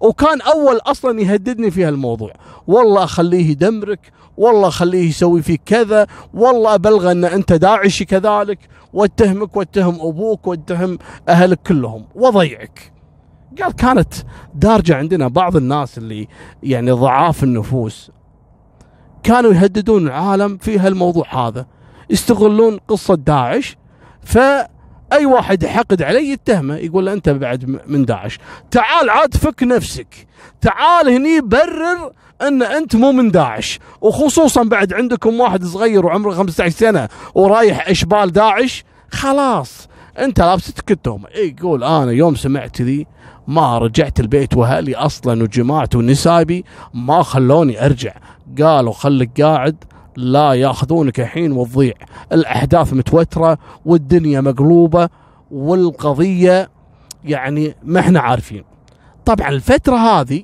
وكان 0.00 0.40
أول 0.40 0.76
أصلا 0.76 1.20
يهددني 1.20 1.70
في 1.70 1.84
هالموضوع. 1.84 2.32
والله 2.66 3.04
أخليه 3.04 3.50
يدمرك 3.50 4.12
والله 4.36 4.68
اخليه 4.68 5.08
يسوي 5.08 5.42
فيك 5.42 5.60
كذا 5.66 6.06
والله 6.34 6.74
أبلغ 6.74 7.10
أن 7.12 7.24
أنت 7.24 7.52
داعشي 7.52 8.04
كذلك 8.04 8.58
واتهمك 8.92 9.56
واتهم 9.56 9.94
أبوك 10.00 10.46
واتهم 10.46 10.98
أهلك 11.28 11.58
كلهم 11.66 12.04
وضيعك. 12.14 12.92
قال 13.62 13.72
كانت 13.72 14.14
دارجة 14.54 14.96
عندنا 14.96 15.28
بعض 15.28 15.56
الناس 15.56 15.98
اللي 15.98 16.28
يعني 16.62 16.90
ضعاف 16.90 17.44
النفوس 17.44 18.10
كانوا 19.22 19.52
يهددون 19.52 20.06
العالم 20.06 20.56
في 20.56 20.78
هالموضوع 20.78 21.48
هذا 21.48 21.66
يستغلون 22.10 22.78
قصة 22.88 23.14
داعش 23.14 23.76
ف 24.22 24.38
أي 25.12 25.26
واحد 25.26 25.62
يحقد 25.62 26.02
علي 26.02 26.30
يتهمه 26.30 26.76
يقول 26.76 27.06
له 27.06 27.12
أنت 27.12 27.28
بعد 27.28 27.80
من 27.86 28.04
داعش. 28.04 28.38
تعال 28.70 29.10
عاد 29.10 29.36
فك 29.36 29.62
نفسك. 29.62 30.26
تعال 30.60 31.08
هني 31.08 31.40
برر 31.40 32.12
أن 32.42 32.62
أنت 32.62 32.96
مو 32.96 33.12
من 33.12 33.30
داعش. 33.30 33.78
وخصوصا 34.00 34.62
بعد 34.62 34.92
عندكم 34.92 35.40
واحد 35.40 35.64
صغير 35.64 36.06
وعمره 36.06 36.30
15 36.34 36.70
سنة 36.70 37.08
ورايح 37.34 37.88
إشبال 37.88 38.32
داعش 38.32 38.84
خلاص 39.12 39.88
أنت 40.18 40.40
لابستك 40.40 40.90
التهمه 40.90 41.28
يقول 41.34 41.84
أنا 41.84 42.12
يوم 42.12 42.34
سمعت 42.34 42.82
ذي 42.82 43.06
ما 43.48 43.78
رجعت 43.78 44.20
البيت 44.20 44.56
وأهلي 44.56 44.94
أصلا 44.94 45.42
وجماعتي 45.42 45.98
ونسايبي 45.98 46.64
ما 46.94 47.22
خلوني 47.22 47.84
أرجع. 47.84 48.12
قالوا 48.62 48.92
خليك 48.92 49.40
قاعد 49.42 49.76
لا 50.16 50.52
ياخذونك 50.52 51.20
الحين 51.20 51.52
وتضيع. 51.52 51.94
الاحداث 52.32 52.92
متوترة 52.92 53.58
والدنيا 53.84 54.40
مقلوبة 54.40 55.08
والقضية 55.50 56.70
يعني 57.24 57.74
ما 57.82 58.00
إحنا 58.00 58.20
عارفين. 58.20 58.64
طبعا 59.24 59.48
الفترة 59.48 59.96
هذه 59.96 60.42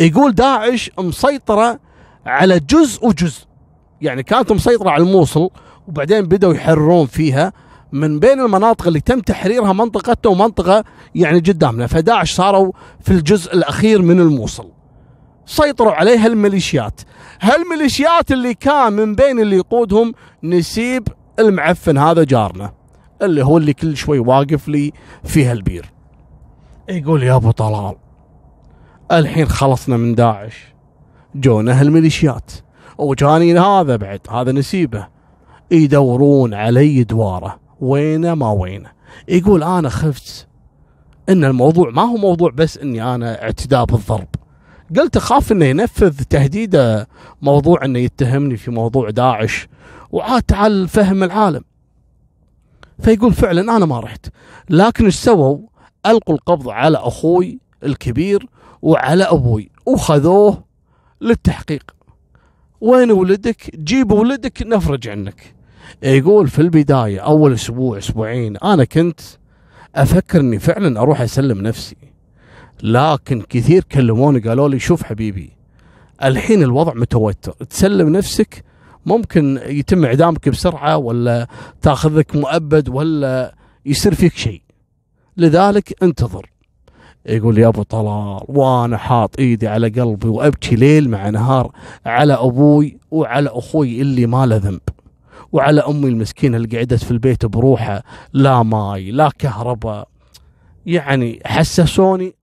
يقول 0.00 0.32
داعش 0.34 0.90
مسيطرة 0.98 1.78
على 2.26 2.60
جزء 2.60 3.06
وجزء. 3.06 3.44
يعني 4.00 4.22
كانت 4.22 4.52
مسيطرة 4.52 4.90
على 4.90 5.02
الموصل 5.02 5.50
وبعدين 5.88 6.22
بدأوا 6.22 6.54
يحررون 6.54 7.06
فيها 7.06 7.52
من 7.92 8.20
بين 8.20 8.40
المناطق 8.40 8.86
اللي 8.86 9.00
تم 9.00 9.20
تحريرها 9.20 9.72
منطقته 9.72 10.30
ومنطقة 10.30 10.84
يعني 11.14 11.38
قدامنا. 11.38 11.86
فداعش 11.86 12.34
صاروا 12.34 12.72
في 13.00 13.10
الجزء 13.10 13.54
الأخير 13.54 14.02
من 14.02 14.20
الموصل. 14.20 14.68
سيطروا 15.46 15.92
عليها 15.92 16.26
الميليشيات. 16.26 17.00
هالميليشيات 17.40 18.32
اللي 18.32 18.54
كان 18.54 18.92
من 18.92 19.14
بين 19.14 19.40
اللي 19.40 19.56
يقودهم 19.56 20.12
نسيب 20.42 21.08
المعفن 21.38 21.98
هذا 21.98 22.24
جارنا 22.24 22.72
اللي 23.22 23.44
هو 23.44 23.58
اللي 23.58 23.72
كل 23.72 23.96
شوي 23.96 24.18
واقف 24.18 24.68
لي 24.68 24.92
في 25.24 25.44
هالبير 25.44 25.92
يقول 26.88 27.22
يا 27.22 27.36
أبو 27.36 27.50
طلال 27.50 27.94
الحين 29.12 29.46
خلصنا 29.46 29.96
من 29.96 30.14
داعش. 30.14 30.74
جونا 31.34 31.80
هالميليشيات. 31.80 32.52
وجاني 32.98 33.58
هذا 33.58 33.96
بعد 33.96 34.20
هذا 34.30 34.52
نسيبه. 34.52 35.08
يدورون 35.70 36.54
علي 36.54 37.04
دواره 37.04 37.60
وينه 37.80 38.34
ما 38.34 38.50
وينه. 38.50 38.90
يقول 39.28 39.62
أنا 39.62 39.88
خفت 39.88 40.48
إن 41.28 41.44
الموضوع 41.44 41.90
ما 41.90 42.02
هو 42.02 42.16
موضوع 42.16 42.50
بس 42.50 42.78
إني 42.78 43.14
أنا 43.14 43.42
اعتداء 43.42 43.84
بالضرب. 43.84 44.28
قلت 44.96 45.16
أخاف 45.16 45.52
إنه 45.52 45.64
ينفذ 45.64 46.22
تهديده 46.22 47.08
موضوع 47.42 47.84
إنه 47.84 47.98
يتهمني 47.98 48.56
في 48.56 48.70
موضوع 48.70 49.10
داعش. 49.10 49.68
وعاد 50.10 50.42
تعال 50.42 50.88
فهم 50.88 51.22
العالم. 51.22 51.64
فيقول 53.00 53.32
فعلا 53.32 53.76
أنا 53.76 53.86
ما 53.86 54.00
رحت. 54.00 54.26
لكن 54.70 55.04
إيش 55.04 55.14
سووا؟ 55.16 55.58
ألقوا 56.06 56.34
القبض 56.34 56.68
على 56.68 56.98
أخوي 56.98 57.58
الكبير 57.84 58.46
وعلى 58.82 59.24
أبوي. 59.24 59.70
وخذوه 59.86 60.64
للتحقيق. 61.20 61.90
وين 62.80 63.10
ولدك؟ 63.10 63.76
جيب 63.76 64.12
ولدك 64.12 64.62
نفرج 64.62 65.08
عنك. 65.08 65.54
يقول 66.02 66.48
في 66.48 66.58
البداية 66.58 67.20
أول 67.20 67.52
أسبوع 67.52 67.98
أسبوعين 67.98 68.56
أنا 68.56 68.84
كنت 68.84 69.20
أفكر 69.96 70.40
إني 70.40 70.58
فعلا 70.58 71.00
أروح 71.00 71.20
أسلم 71.20 71.60
نفسي. 71.60 71.96
لكن 72.82 73.42
كثير 73.42 73.84
كلموني 73.84 74.38
قالوا 74.40 74.68
لي 74.68 74.78
شوف 74.78 75.02
حبيبي 75.02 75.50
الحين 76.24 76.62
الوضع 76.62 76.92
متوتر 76.94 77.52
تسلم 77.52 78.08
نفسك 78.08 78.64
ممكن 79.06 79.60
يتم 79.66 80.04
إعدامك 80.04 80.48
بسرعة 80.48 80.96
ولا 80.96 81.46
تاخذ 81.82 82.18
لك 82.18 82.36
مؤبد 82.36 82.88
ولا 82.88 83.54
يصير 83.86 84.14
فيك 84.14 84.36
شيء. 84.36 84.62
لذلك 85.36 86.02
انتظر. 86.02 86.50
يقول 87.26 87.58
يا 87.58 87.68
أبو 87.68 87.82
طلال 87.82 88.40
وأنا 88.48 88.96
حاط 88.96 89.38
إيدي 89.38 89.68
على 89.68 89.88
قلبي 89.88 90.28
وأبكي 90.28 90.76
ليل 90.76 91.10
مع 91.10 91.28
نهار 91.30 91.72
على 92.06 92.32
أبوي 92.32 92.98
وعلى 93.10 93.50
أخوي 93.52 94.00
اللي 94.00 94.26
ما 94.26 94.46
له 94.46 94.56
ذنب 94.56 94.80
وعلى 95.52 95.80
أمي 95.80 96.08
المسكينة 96.08 96.56
اللي 96.56 96.76
قعدت 96.78 97.04
في 97.04 97.10
البيت 97.10 97.46
بروحها 97.46 98.02
لا 98.32 98.62
ماي 98.62 99.10
لا 99.10 99.30
كهرباء. 99.38 100.08
يعني 100.86 101.40
حسسوني 101.46 102.34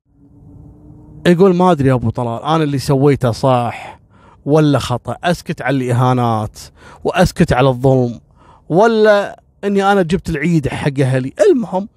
يقول 1.31 1.55
ما 1.55 1.71
أدري 1.71 1.89
يا 1.89 1.93
أبو 1.93 2.09
طلال 2.09 2.43
أنا 2.43 2.63
اللي 2.63 2.77
سويته 2.77 3.31
صح 3.31 4.00
ولا 4.45 4.79
خطأ؟ 4.79 5.17
أسكت 5.24 5.62
على 5.62 5.77
الإهانات 5.77 6.59
وأسكت 7.03 7.53
على 7.53 7.69
الظلم 7.69 8.19
ولا 8.69 9.41
إني 9.63 9.91
أنا 9.91 10.01
جبت 10.01 10.29
العيد 10.29 10.67
حق 10.67 11.00
أهلي؟ 11.00 11.33
المهم 11.50 11.89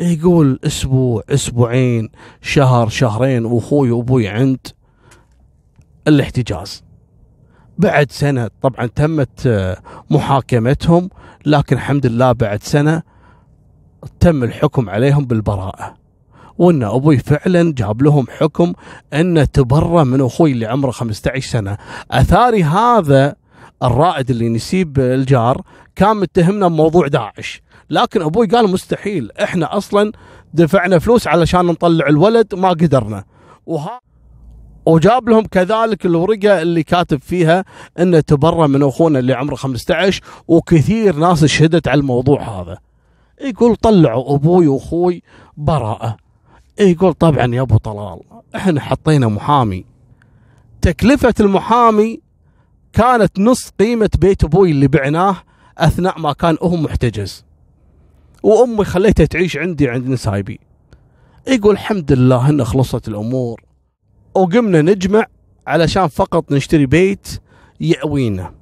يقول 0.00 0.60
أسبوع 0.66 1.22
أسبوعين 1.30 2.08
شهر 2.42 2.88
شهرين 2.88 3.44
وأخوي 3.44 3.90
وأبوي 3.90 4.28
عند 4.28 4.66
الاحتجاز. 6.08 6.84
بعد 7.78 8.12
سنة 8.12 8.50
طبعا 8.62 8.86
تمت 8.86 9.46
آه، 9.46 9.76
محاكمتهم 10.10 11.10
لكن 11.46 11.76
الحمد 11.76 12.06
لله 12.06 12.32
بعد 12.32 12.62
سنة 12.62 13.02
تم 14.20 14.44
الحكم 14.44 14.90
عليهم 14.90 15.24
بالبراءة. 15.24 16.03
وإن 16.58 16.82
أبوي 16.82 17.18
فعلا 17.18 17.72
جاب 17.72 18.02
لهم 18.02 18.26
حكم 18.38 18.72
إنه 19.14 19.44
تبرى 19.44 20.04
من 20.04 20.20
أخوي 20.20 20.52
اللي 20.52 20.66
عمره 20.66 20.90
15 20.90 21.50
سنة. 21.50 21.76
أثاري 22.10 22.64
هذا 22.64 23.34
الرائد 23.82 24.30
اللي 24.30 24.48
نسيب 24.48 24.98
الجار 24.98 25.62
كان 25.96 26.16
متهمنا 26.16 26.68
بموضوع 26.68 27.08
داعش. 27.08 27.62
لكن 27.90 28.22
أبوي 28.22 28.46
قال 28.46 28.70
مستحيل 28.70 29.30
إحنا 29.42 29.76
أصلا 29.76 30.12
دفعنا 30.54 30.98
فلوس 30.98 31.26
علشان 31.26 31.66
نطلع 31.66 32.08
الولد 32.08 32.54
ما 32.54 32.68
قدرنا. 32.68 33.24
وها 33.66 34.00
وجاب 34.86 35.28
لهم 35.28 35.46
كذلك 35.46 36.06
الورقة 36.06 36.62
اللي 36.62 36.82
كاتب 36.82 37.20
فيها 37.20 37.64
انه 37.98 38.20
تبرى 38.20 38.68
من 38.68 38.82
أخونا 38.82 39.18
اللي 39.18 39.32
عمره 39.32 39.54
15 39.54 40.20
وكثير 40.48 41.16
ناس 41.16 41.44
شهدت 41.44 41.88
على 41.88 42.00
الموضوع 42.00 42.42
هذا. 42.42 42.78
يقول 43.40 43.76
طلعوا 43.76 44.34
أبوي 44.34 44.66
وأخوي 44.66 45.22
براءة. 45.56 46.23
يقول 46.80 47.12
طبعا 47.12 47.54
يا 47.54 47.62
أبو 47.62 47.76
طلال 47.76 48.20
إحنا 48.56 48.80
حطينا 48.80 49.28
محامي. 49.28 49.84
تكلفة 50.82 51.34
المحامي 51.40 52.20
كانت 52.92 53.38
نص 53.38 53.70
قيمة 53.80 54.10
بيت 54.18 54.44
أبوي 54.44 54.70
اللي 54.70 54.88
بعناه 54.88 55.36
أثناء 55.78 56.18
ما 56.20 56.32
كان 56.32 56.56
هو 56.62 56.76
محتجز. 56.76 57.44
وأمي 58.42 58.84
خليتها 58.84 59.26
تعيش 59.26 59.56
عندي 59.56 59.88
عند 59.88 60.08
نسايبي. 60.08 60.60
يقول 61.46 61.74
الحمد 61.74 62.12
لله 62.12 62.50
إن 62.50 62.64
خلصت 62.64 63.08
الأمور. 63.08 63.64
وقمنا 64.34 64.82
نجمع 64.82 65.26
علشان 65.66 66.08
فقط 66.08 66.52
نشتري 66.52 66.86
بيت 66.86 67.28
يأوينا. 67.80 68.54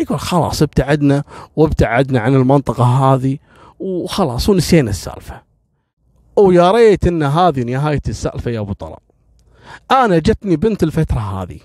يقول 0.00 0.20
خلاص 0.20 0.62
ابتعدنا 0.62 1.24
وابتعدنا 1.56 2.20
عن 2.20 2.34
المنطقة 2.34 2.84
هذه 2.84 3.38
وخلاص 3.78 4.48
ونسينا 4.48 4.90
السالفة. 4.90 5.45
ويا 6.36 6.70
ريت 6.70 7.06
إن 7.06 7.22
هذه 7.22 7.62
نهاية 7.62 8.02
السالفة 8.08 8.50
يا 8.50 8.60
أبو 8.60 8.72
طلال. 8.72 8.96
أنا 9.90 10.18
جتني 10.18 10.56
بنت 10.56 10.82
الفترة 10.82 11.18
هذه. 11.18 11.58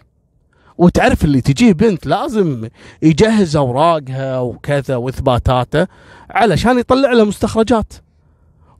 وتعرف 0.78 1.24
اللي 1.24 1.42
تجيه 1.42 1.74
بنت 1.74 2.06
لازم 2.06 2.70
يجهز 3.02 3.56
أوراقها 3.56 4.40
وكذا 4.40 4.96
وإثباتاته 4.96 5.88
علشان 6.30 6.80
يطلع 6.80 7.12
لها 7.12 7.24
مستخرجات. 7.24 7.94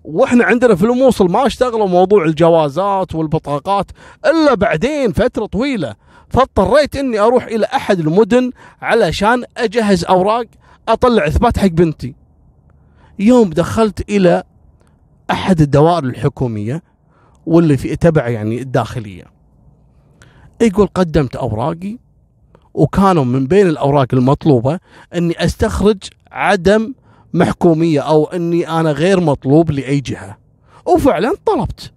وإحنا 0.04 0.46
عندنا 0.46 0.76
في 0.76 0.84
الموصل 0.84 1.32
ما 1.32 1.46
اشتغلوا 1.46 1.88
موضوع 1.88 2.26
الجوازات 2.26 3.16
والبطاقات 3.16 3.92
إلا 4.26 4.54
بعدين 4.54 5.12
فترة 5.12 5.46
طويلة. 5.46 5.96
فاضطريت 6.30 6.96
إني 6.96 7.20
أروح 7.20 7.44
إلى 7.44 7.66
أحد 7.66 8.00
المدن 8.00 8.52
علشان 8.82 9.44
أجهز 9.58 10.06
أوراق 10.06 10.46
أطلع 10.88 11.28
إثبات 11.28 11.58
حق 11.60 11.68
بنتي. 11.68 12.16
يوم 13.20 13.50
دخلت 13.50 14.10
إلى 14.10 14.44
أحد 15.32 15.62
الدوائر 15.62 16.04
الحكومية 16.04 16.84
واللي 17.46 17.78
في 17.78 17.96
تبع 17.96 18.28
يعني 18.28 18.62
الداخلية. 18.62 19.24
يقول 20.62 20.88
قدمت 20.88 21.36
أوراقي 21.36 21.98
وكانوا 22.74 23.26
من 23.26 23.48
بين 23.48 23.68
الأوراق 23.68 24.08
المطلوبة 24.14 24.80
إني 25.16 25.46
أستخرج 25.46 26.04
عدم 26.32 26.94
محكومية 27.34 28.00
أو 28.00 28.26
إني 28.26 28.70
أنا 28.70 28.92
غير 28.92 29.20
مطلوب 29.20 29.72
لأي 29.72 30.00
جهة. 30.00 30.38
وفعلا 30.86 31.34
طلبت. 31.46 31.94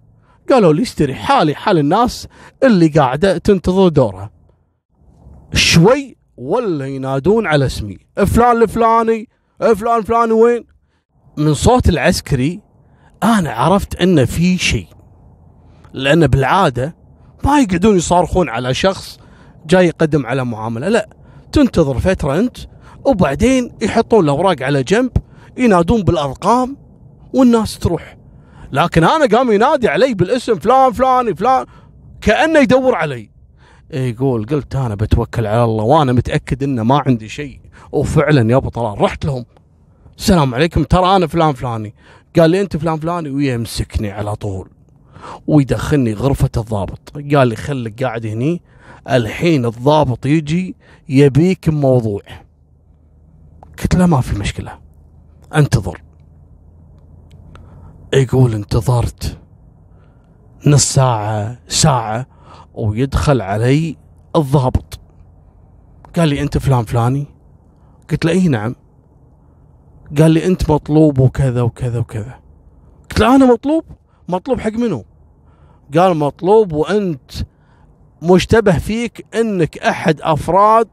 قالوا 0.49 0.73
لي 0.73 0.81
استري 0.81 1.15
حالي 1.15 1.55
حال 1.55 1.77
الناس 1.77 2.27
اللي 2.63 2.87
قاعدة 2.87 3.37
تنتظر 3.37 3.87
دورها 3.87 4.31
شوي 5.53 6.17
ولا 6.37 6.85
ينادون 6.85 7.47
على 7.47 7.65
اسمي. 7.65 7.97
فلان 8.25 8.61
الفلاني 8.61 9.29
فلان 9.59 10.01
فلاني 10.01 10.31
وين؟ 10.31 10.65
من 11.37 11.53
صوت 11.53 11.89
العسكري 11.89 12.61
أنا 13.25 13.51
عرفت 13.51 14.01
انه 14.01 14.25
في 14.25 14.57
شيء. 14.57 14.87
لأن 15.93 16.27
بالعادة 16.27 16.95
ما 17.43 17.59
يقعدون 17.59 17.97
يصارخون 17.97 18.49
على 18.49 18.73
شخص 18.73 19.19
جاي 19.65 19.87
يقدم 19.87 20.25
على 20.25 20.45
معاملة. 20.45 20.89
لا 20.89 21.09
تنتظر 21.51 21.99
فترة 21.99 22.39
أنت 22.39 22.57
وبعدين 23.05 23.71
يحطون 23.81 24.23
الأوراق 24.23 24.61
على 24.61 24.83
جنب 24.83 25.11
ينادون 25.57 26.03
بالأرقام 26.03 26.77
والناس 27.33 27.79
تروح. 27.79 28.17
لكن 28.71 29.03
أنا 29.03 29.37
قام 29.37 29.51
ينادي 29.51 29.87
علي 29.87 30.13
بالاسم 30.13 30.55
فلان 30.55 30.91
فلان 30.91 31.33
فلان 31.33 31.65
كأنه 32.21 32.59
يدور 32.59 32.95
علي. 32.95 33.29
يقول 33.93 34.45
قلت 34.45 34.75
أنا 34.75 34.95
بتوكل 34.95 35.47
على 35.47 35.63
الله 35.63 35.83
وأنا 35.83 36.13
متأكد 36.13 36.63
أنه 36.63 36.83
ما 36.83 37.03
عندي 37.05 37.29
شيء. 37.29 37.59
وفعلا 37.91 38.51
يا 38.51 38.55
أبو 38.55 38.69
طلال 38.69 39.01
رحت 39.01 39.25
لهم. 39.25 39.45
السلام 40.17 40.55
عليكم 40.55 40.83
ترى 40.83 41.15
أنا 41.15 41.27
فلان 41.27 41.53
فلاني. 41.53 41.95
قال 42.39 42.49
لي 42.51 42.61
أنت 42.61 42.77
فلان 42.77 42.99
فلاني 42.99 43.29
ويمسكني 43.29 44.11
على 44.11 44.35
طول 44.35 44.69
ويدخلني 45.47 46.13
غرفة 46.13 46.49
الضابط. 46.57 47.13
قال 47.15 47.47
لي 47.47 47.55
خليك 47.55 48.03
قاعد 48.03 48.25
هني. 48.25 48.61
الحين 49.09 49.65
الضابط 49.65 50.25
يجي 50.25 50.75
يبيك 51.09 51.69
موضوع. 51.69 52.21
قلت 53.79 53.95
له 53.95 54.05
ما 54.05 54.21
في 54.21 54.39
مشكلة. 54.39 54.79
انتظر. 55.55 56.01
يقول 58.13 58.53
انتظرت 58.53 59.39
نص 60.67 60.93
ساعة 60.93 61.57
ساعة. 61.67 62.27
ويدخل 62.73 63.41
علي 63.41 63.97
الضابط. 64.35 64.99
قال 66.15 66.29
لي 66.29 66.41
أنت 66.41 66.57
فلان 66.57 66.83
فلاني. 66.83 67.25
قلت 68.11 68.25
له 68.25 68.31
إي 68.31 68.47
نعم. 68.47 68.75
قال 70.17 70.31
لي 70.31 70.45
أنت 70.45 70.69
مطلوب 70.71 71.19
وكذا 71.19 71.61
وكذا 71.61 71.99
وكذا. 71.99 72.39
قلت 73.09 73.19
له 73.19 73.35
أنا 73.35 73.45
مطلوب؟ 73.45 73.83
مطلوب 74.29 74.59
حق 74.59 74.71
منو؟ 74.71 75.05
قال 75.97 76.17
مطلوب 76.17 76.73
وأنت 76.73 77.31
مشتبه 78.21 78.77
فيك 78.77 79.25
إنك 79.35 79.77
أحد 79.77 80.21
أفراد 80.21 80.87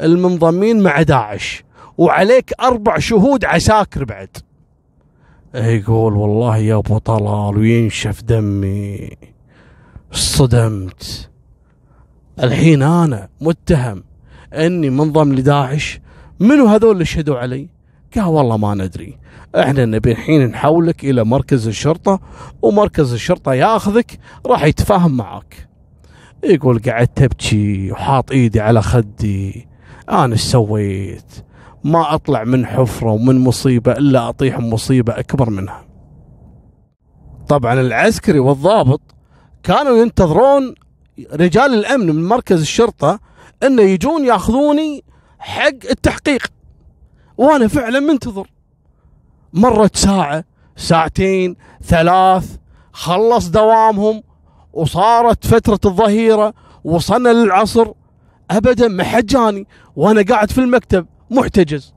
المنضمين 0.00 0.82
مع 0.82 1.02
داعش 1.02 1.64
وعليك 1.98 2.52
أربع 2.60 2.98
شهود 2.98 3.44
عساكر 3.44 4.04
بعد. 4.04 4.36
يقول 5.54 6.12
والله 6.12 6.56
يا 6.56 6.76
أبو 6.76 6.98
طلال 6.98 7.58
وينشف 7.58 8.22
دمي. 8.22 9.10
صدمت. 10.12 11.30
الحين 12.42 12.82
أنا 12.82 13.28
متهم 13.40 14.04
إني 14.52 14.90
منضم 14.90 15.34
لداعش. 15.34 16.00
منو 16.40 16.66
هذول 16.66 16.92
اللي 16.92 17.04
شهدوا 17.04 17.38
علي؟ 17.38 17.68
قال 18.16 18.24
والله 18.24 18.56
ما 18.56 18.74
ندري. 18.74 19.18
إحنا 19.56 19.84
نبي 19.84 20.12
الحين 20.12 20.46
نحولك 20.46 21.04
إلى 21.04 21.24
مركز 21.24 21.68
الشرطة 21.68 22.20
ومركز 22.62 23.12
الشرطة 23.12 23.54
ياخذك 23.54 24.18
راح 24.46 24.64
يتفاهم 24.64 25.16
معك. 25.16 25.68
يقول 26.44 26.78
قعدت 26.78 27.22
ابكي 27.22 27.92
وحاط 27.92 28.32
إيدي 28.32 28.60
على 28.60 28.82
خدي. 28.82 29.68
أنا 30.10 30.32
إيش 30.32 30.40
سويت؟ 30.40 31.44
ما 31.84 32.14
أطلع 32.14 32.44
من 32.44 32.66
حفرة 32.66 33.10
ومن 33.10 33.38
مصيبة 33.38 33.92
إلا 33.92 34.28
أطيح 34.28 34.58
مصيبة 34.58 35.18
أكبر 35.18 35.50
منها. 35.50 35.84
طبعا 37.48 37.80
العسكري 37.80 38.38
والضابط 38.38 39.00
كانوا 39.62 39.96
ينتظرون 39.96 40.74
رجال 41.32 41.74
الأمن 41.74 42.06
من 42.06 42.24
مركز 42.24 42.60
الشرطة 42.60 43.20
إنه 43.62 43.82
يجون 43.82 44.24
ياخذوني 44.24 45.04
حق 45.38 45.90
التحقيق. 45.90 46.46
وأنا 47.38 47.68
فعلا 47.68 48.00
منتظر. 48.00 48.46
مرت 49.52 49.96
ساعة 49.96 50.44
ساعتين 50.76 51.56
ثلاث 51.84 52.56
خلص 52.92 53.48
دوامهم 53.48 54.22
وصارت 54.72 55.46
فترة 55.46 55.80
الظهيرة 55.84 56.54
وصلنا 56.84 57.28
للعصر. 57.28 57.88
ابدا 58.50 58.88
ما 58.88 59.04
حد 59.04 59.26
جاني 59.26 59.66
وأنا 59.96 60.22
قاعد 60.22 60.50
في 60.50 60.58
المكتب 60.58 61.06
محتجز. 61.30 61.94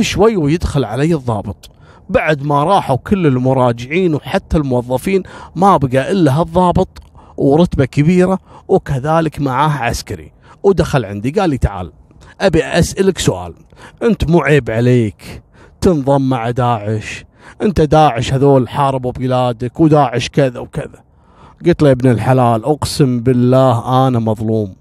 شوي 0.00 0.36
ويدخل 0.36 0.84
علي 0.84 1.14
الضابط. 1.14 1.70
بعد 2.08 2.42
ما 2.42 2.64
راحوا 2.64 2.96
كل 2.96 3.26
المراجعين 3.26 4.14
وحتى 4.14 4.56
الموظفين 4.56 5.22
ما 5.56 5.76
بقى 5.76 6.12
إلا 6.12 6.40
هالضابط 6.40 6.88
ورتبة 7.36 7.84
كبيرة 7.84 8.38
وكذلك 8.68 9.40
معاه 9.40 9.70
عسكري. 9.70 10.32
ودخل 10.62 11.04
عندي 11.04 11.30
قال 11.30 11.50
لي 11.50 11.58
تعال. 11.58 11.92
أبي 12.40 12.64
أسألك 12.64 13.18
سؤال. 13.18 13.54
أنت 14.02 14.30
مو 14.30 14.40
عيب 14.40 14.70
عليك 14.70 15.42
تنضم 15.80 16.28
مع 16.28 16.50
داعش؟ 16.50 17.24
أنت 17.62 17.80
داعش 17.80 18.34
هذول 18.34 18.68
حاربوا 18.68 19.12
بلادك 19.12 19.80
وداعش 19.80 20.28
كذا 20.28 20.58
وكذا. 20.58 21.04
قلت 21.66 21.82
له 21.82 21.88
يا 21.88 21.92
ابن 21.92 22.10
الحلال 22.10 22.64
أقسم 22.64 23.20
بالله 23.20 24.06
أنا 24.08 24.18
مظلوم. 24.18 24.74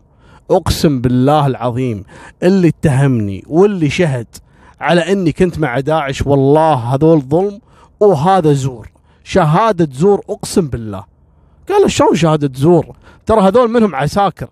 أقسم 0.52 1.02
بالله 1.02 1.48
العظيم. 1.48 2.04
اللي 2.44 2.68
اتهمني 2.68 3.44
واللي 3.48 3.90
شهد 3.90 4.28
على 4.80 5.12
إني 5.12 5.32
كنت 5.32 5.60
مع 5.60 5.80
داعش 5.80 6.22
والله 6.22 6.74
هذول 6.74 7.22
ظلم 7.22 7.60
وهذا 8.00 8.54
زور. 8.54 8.92
شهادة 9.24 9.90
زور 9.92 10.22
أقسم 10.30 10.68
بالله. 10.68 11.04
قال 11.70 11.92
شلون 11.92 12.16
شهادة 12.16 12.52
زور؟ 12.56 12.96
ترى 13.26 13.42
هذول 13.42 13.72
منهم 13.72 13.96
عساكر. 13.96 14.48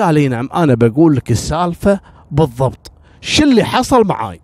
قال 0.00 0.30
نعم 0.30 0.48
أنا 0.54 0.74
بقول 0.74 1.16
لك 1.16 1.30
السالفة 1.30 2.00
بالضبط. 2.32 2.92
شو 3.20 3.44
اللي 3.44 3.64
حصل 3.64 4.06
معاي؟ 4.06 4.40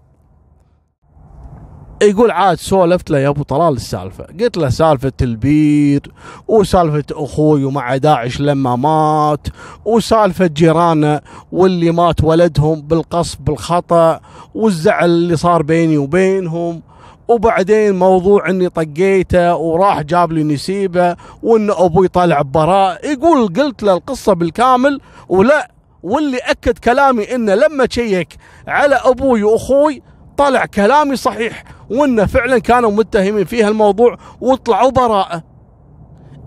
يقول 2.03 2.31
عاد 2.31 2.59
سولفت 2.59 3.11
له 3.11 3.19
يا 3.19 3.29
أبو 3.29 3.43
طلال 3.43 3.75
السالفة. 3.75 4.25
قلت 4.41 4.57
له 4.57 4.69
سالفة 4.69 5.13
البير 5.23 6.13
وسالفة 6.49 7.05
أخوي 7.13 7.65
ومع 7.65 7.97
داعش 7.97 8.41
لما 8.41 8.77
مات 8.77 9.47
وسالفة 9.85 10.47
جيرانه 10.47 11.21
واللي 11.53 11.91
مات 11.91 12.25
ولدهم 12.25 12.81
بالقصف 12.81 13.41
بالخطأ 13.41 14.21
والزعل 14.55 15.11
اللي 15.11 15.37
صار 15.37 15.63
بيني 15.63 15.99
وبينهم. 15.99 16.83
وبعدين 17.29 17.99
موضوع 17.99 18.51
إني 18.51 18.69
طقيته 18.69 19.57
وراح 19.57 20.03
جاب 20.03 20.33
لي 20.33 20.43
نسيبه 20.43 21.17
وإن 21.43 21.71
أبوي 21.71 22.09
طلع 22.09 22.43
براء. 22.43 23.13
يقول 23.13 23.55
قلت 23.55 23.83
له 23.83 23.93
القصة 23.93 24.33
بالكامل 24.33 25.01
ولا 25.29 25.78
واللي 26.03 26.39
أكد 26.39 26.79
كلامي 26.79 27.35
إنه 27.35 27.55
لما 27.55 27.87
تشيك 27.87 28.37
على 28.67 28.95
أبوي 28.95 29.43
وأخوي 29.43 30.03
طلع 30.37 30.67
كلامي 30.67 31.17
صحيح 31.17 31.65
وإنه 31.91 32.27
فعلا 32.27 32.59
كانوا 32.59 32.91
متهمين 32.91 33.45
في 33.45 33.63
هالموضوع 33.63 34.17
وطلعوا 34.41 34.91
براءة. 34.91 35.43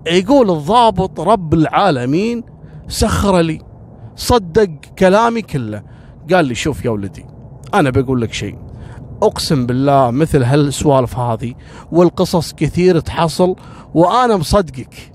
يقول 0.07 0.51
الضابط 0.51 1.19
رب 1.19 1.53
العالمين 1.53 2.43
سخر 2.87 3.39
لي 3.39 3.61
صدق 4.15 4.69
كلامي 4.99 5.41
كله. 5.41 5.83
قال 6.33 6.45
لي 6.45 6.55
شوف 6.55 6.85
يا 6.85 6.89
ولدي 6.89 7.25
أنا 7.73 7.89
بقول 7.89 8.21
لك 8.21 8.33
شيء 8.33 8.57
أقسم 9.23 9.65
بالله 9.65 10.11
مثل 10.11 10.43
هالسوالف 10.43 11.17
هذه 11.17 11.53
والقصص 11.91 12.53
كثير 12.53 12.99
تحصل 12.99 13.55
وأنا 13.93 14.37
مصدقك. 14.37 15.11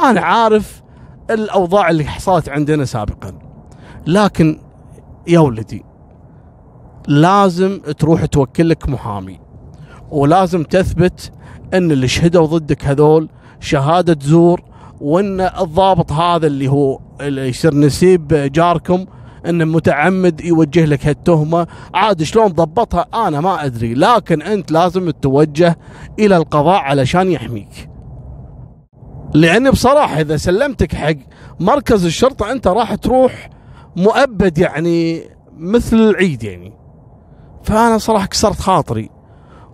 أنا 0.00 0.20
عارف 0.20 0.82
الأوضاع 1.30 1.90
اللي 1.90 2.04
حصلت 2.04 2.48
عندنا 2.48 2.84
سابقا. 2.84 3.51
لكن 4.06 4.58
يا 5.28 5.38
ولدي 5.38 5.84
لازم 7.08 7.80
تروح 7.98 8.24
توكل 8.24 8.68
لك 8.68 8.88
محامي 8.88 9.40
ولازم 10.10 10.62
تثبت 10.62 11.32
إن 11.74 11.90
اللي 11.90 12.08
شهدوا 12.08 12.46
ضدك 12.46 12.84
هذول 12.84 13.28
شهادة 13.60 14.18
زور 14.22 14.62
وإن 15.00 15.40
الضابط 15.40 16.12
هذا 16.12 16.46
اللي 16.46 16.68
هو 16.68 17.00
اللي 17.20 17.48
يصير 17.48 17.74
نسيب 17.74 18.28
جاركم 18.28 19.06
انه 19.46 19.64
متعمد 19.64 20.40
يوجه 20.40 20.84
لك 20.84 21.06
هالتهمة. 21.06 21.66
عاد 21.94 22.22
شلون 22.22 22.46
ضبطها 22.46 23.06
أنا 23.14 23.40
ما 23.40 23.64
أدري 23.64 23.94
لكن 23.94 24.42
أنت 24.42 24.72
لازم 24.72 25.10
تتوجه 25.10 25.78
إلى 26.18 26.36
القضاء 26.36 26.80
علشان 26.80 27.30
يحميك. 27.30 27.88
لاني 29.34 29.70
بصراحة 29.70 30.20
إذا 30.20 30.36
سلمتك 30.36 30.94
حق 30.94 31.16
مركز 31.60 32.04
الشرطة 32.06 32.52
أنت 32.52 32.66
راح 32.66 32.94
تروح 32.94 33.50
مؤبد 33.96 34.58
يعني 34.58 35.22
مثل 35.56 35.96
العيد 35.96 36.42
يعني. 36.42 36.72
فأنا 37.62 37.98
صراحة 37.98 38.26
كسرت 38.26 38.60
خاطري 38.60 39.10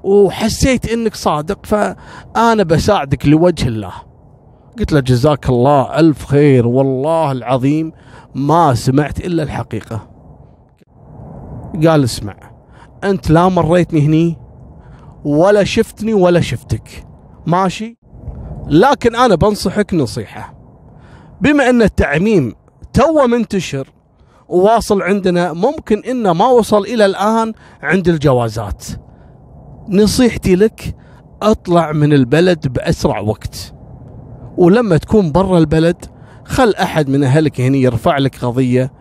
وحسيت 0.04 0.92
إنك 0.92 1.14
صادق 1.14 1.66
فأنا 1.66 2.62
بساعدك 2.62 3.26
لوجه 3.26 3.68
الله. 3.68 3.92
قلت 4.78 4.92
له 4.92 5.00
جزاك 5.00 5.48
الله 5.48 5.98
ألف 5.98 6.24
خير 6.24 6.66
والله 6.66 7.32
العظيم 7.32 7.92
ما 8.34 8.74
سمعت 8.74 9.20
إلا 9.20 9.42
الحقيقة. 9.42 10.10
قال 11.86 12.04
اسمع 12.04 12.36
أنت 13.04 13.30
لا 13.30 13.48
مريتني 13.48 14.00
هني 14.00 14.38
ولا 15.24 15.64
شفتني 15.64 16.14
ولا 16.14 16.40
شفتك. 16.40 17.06
ماشي؟ 17.46 17.98
لكن 18.66 19.16
أنا 19.16 19.34
بنصحك 19.34 19.94
نصيحة. 19.94 20.54
بما 21.40 21.70
أن 21.70 21.82
التعميم 21.82 22.54
تو 22.92 23.26
منتشر 23.26 23.88
وواصل 24.48 25.02
عندنا 25.02 25.52
ممكن 25.52 25.98
إنه 25.98 26.32
ما 26.32 26.46
وصل 26.46 26.82
إلى 26.82 27.06
الآن 27.06 27.52
عند 27.82 28.08
الجوازات. 28.08 28.84
نصيحتي 29.88 30.54
لك 30.56 30.96
أطلع 31.42 31.92
من 31.92 32.12
البلد 32.12 32.68
بأسرع 32.68 33.20
وقت. 33.20 33.74
ولما 34.56 34.96
تكون 34.96 35.32
برا 35.32 35.58
البلد 35.58 36.04
خل 36.44 36.74
أحد 36.74 37.08
من 37.08 37.24
أهلك 37.24 37.60
هنا 37.60 37.76
يرفع 37.76 38.18
لك 38.18 38.44
قضية 38.44 38.92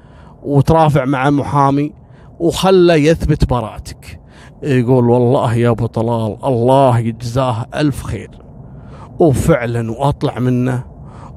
وترافع 0.43 1.05
مع 1.05 1.29
محامي 1.29 1.93
وخله 2.39 2.95
يثبت 2.95 3.49
براءتك. 3.49 4.21
يقول 4.63 5.09
والله 5.09 5.53
يا 5.53 5.69
أبو 5.69 5.85
طلال 5.85 6.37
الله 6.43 6.99
يجزاه 6.99 7.65
ألف 7.75 8.03
خير. 8.03 8.31
وفعلا 9.19 9.91
وأطلع 9.91 10.39
منه 10.39 10.83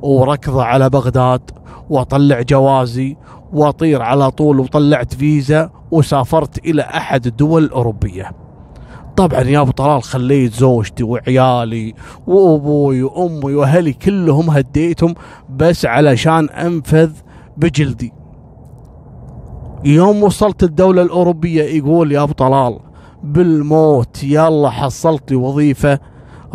وركضه 0.03 0.65
على 0.65 0.91
بغداد 0.91 1.51
وأطلع 1.91 2.41
جوازي 2.41 3.17
واطير 3.53 4.03
على 4.03 4.31
طول 4.31 4.61
وطلعت 4.61 5.15
فيزا 5.15 5.71
وسافرت 5.91 6.67
إلى 6.67 6.83
أحد 6.83 7.27
الدول 7.27 7.65
الأوروبية. 7.65 8.31
طبعا 9.17 9.41
يا 9.41 9.61
أبو 9.61 9.71
طلال 9.71 10.03
خليت 10.03 10.55
زوجتي 10.55 11.05
وعيالي 11.05 11.95
وأبوي 12.27 13.03
وأمي 13.03 13.55
وأهلي 13.55 13.93
كلهم 13.93 14.51
هديتهم 14.51 15.15
بس 15.57 15.87
علشان 15.87 16.49
أنفذ 16.49 17.11
بجلدي. 17.57 18.13
يوم 19.85 20.23
وصلت 20.23 20.63
الدولة 20.63 21.03
الأوروبية 21.03 21.63
يقول 21.63 22.13
يا 22.13 22.23
أبو 22.23 22.33
طلال 22.33 22.79
بالموت 23.23 24.25
يلا 24.25 24.71
حصلت 24.71 25.31
لي 25.31 25.37
وظيفة 25.37 25.99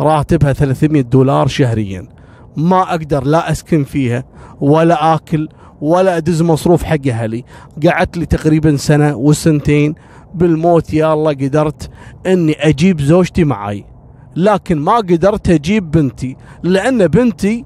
راتبها 0.00 0.52
300 0.52 1.02
دولار 1.02 1.46
شهريا. 1.46 2.08
ما 2.56 2.82
أقدر 2.82 3.24
لا 3.24 3.50
أسكن 3.50 3.84
فيها 3.84 4.24
ولا 4.60 5.14
آكل 5.14 5.48
ولا 5.80 6.16
أدز 6.16 6.42
مصروف 6.42 6.82
حق 6.82 7.06
أهلي 7.08 7.44
قعدت 7.86 8.16
لي 8.16 8.26
تقريبا 8.26 8.76
سنة 8.76 9.16
وسنتين. 9.16 9.94
بالموت 10.34 10.94
يا 10.94 11.12
الله 11.12 11.30
قدرت 11.32 11.90
إني 12.26 12.68
أجيب 12.68 13.00
زوجتي 13.00 13.44
معي 13.44 13.84
لكن 14.36 14.78
ما 14.78 14.96
قدرت 14.96 15.50
أجيب 15.50 15.90
بنتي 15.90 16.36
لأن 16.62 17.06
بنتي 17.06 17.64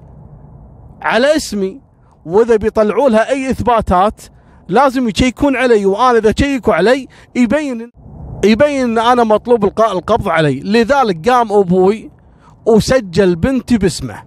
على 1.03 1.37
اسمي. 1.37 1.81
وإذا 2.25 2.57
بيطلعوا 2.57 3.09
لها 3.09 3.31
أي 3.31 3.51
إثباتات 3.51 4.21
لازم 4.69 5.09
يشيكون 5.09 5.57
علي. 5.57 5.87
وأنا 5.87 6.19
إذا 6.19 6.35
شيكوا 6.39 6.75
علي 6.75 7.07
يبين 7.37 7.91
يبين 8.45 8.85
إن 8.85 8.99
أنا 8.99 9.25
مطلوب 9.25 9.65
إلقاء 9.65 9.93
القبض 9.93 10.29
علي. 10.29 10.61
لذلك 10.61 11.29
قام 11.29 11.53
أبوي 11.53 12.11
وسجل 12.67 13.37
بنتي 13.37 13.79
باسمه 13.79 14.23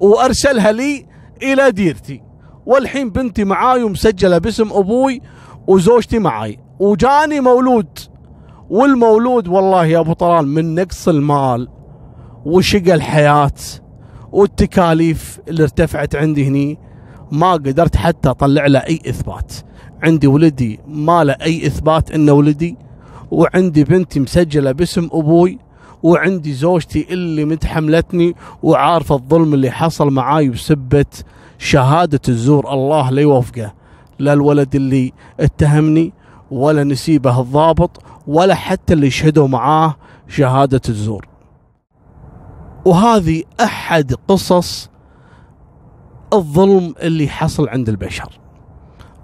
وأرسلها 0.00 0.72
لي 0.72 1.06
إلى 1.42 1.70
ديرتي. 1.70 2.27
والحين 2.68 3.10
بنتي 3.10 3.44
معاي 3.44 3.82
ومسجلة 3.82 4.38
باسم 4.38 4.72
أبوي 4.72 5.22
وزوجتي 5.66 6.18
معاي. 6.18 6.58
وجاني 6.78 7.40
مولود. 7.40 7.98
والمولود 8.70 9.48
والله 9.48 9.86
يا 9.86 9.98
أبو 9.98 10.12
طلال 10.12 10.48
من 10.48 10.74
نقص 10.74 11.08
المال 11.08 11.68
وشقى 12.44 12.94
الحياة 12.94 13.52
والتكاليف 14.32 15.40
اللي 15.48 15.62
ارتفعت 15.62 16.16
عندي 16.16 16.48
هني. 16.48 16.78
ما 17.32 17.52
قدرت 17.52 17.96
حتى 17.96 18.30
أطلع 18.30 18.66
له 18.66 18.78
أي 18.78 19.00
إثبات. 19.08 19.52
عندي 20.02 20.26
ولدي 20.26 20.80
ما 20.86 21.24
له 21.24 21.32
أي 21.32 21.66
إثبات 21.66 22.10
إنه 22.10 22.32
ولدي. 22.32 22.76
وعندي 23.30 23.84
بنتي 23.84 24.20
مسجلة 24.20 24.72
باسم 24.72 25.08
أبوي. 25.12 25.58
وعندي 26.02 26.52
زوجتي 26.52 27.06
اللي 27.10 27.44
متحملتني 27.44 28.34
وعارفة 28.62 29.14
الظلم 29.14 29.54
اللي 29.54 29.70
حصل 29.70 30.10
معاي 30.10 30.48
بسبه 30.48 31.06
شهادة 31.58 32.20
الزور 32.28 32.72
الله 32.72 33.10
لا 33.10 33.22
يوفقه 33.22 33.74
لا 34.18 34.32
الولد 34.32 34.74
اللي 34.74 35.12
اتهمني 35.40 36.12
ولا 36.50 36.84
نسيبه 36.84 37.40
الضابط 37.40 38.02
ولا 38.26 38.54
حتى 38.54 38.92
اللي 38.92 39.10
شهدوا 39.10 39.48
معاه 39.48 39.96
شهادة 40.28 40.80
الزور. 40.88 41.28
وهذه 42.84 43.42
أحد 43.60 44.14
قصص 44.28 44.90
الظلم 46.32 46.94
اللي 47.02 47.28
حصل 47.28 47.68
عند 47.68 47.88
البشر. 47.88 48.38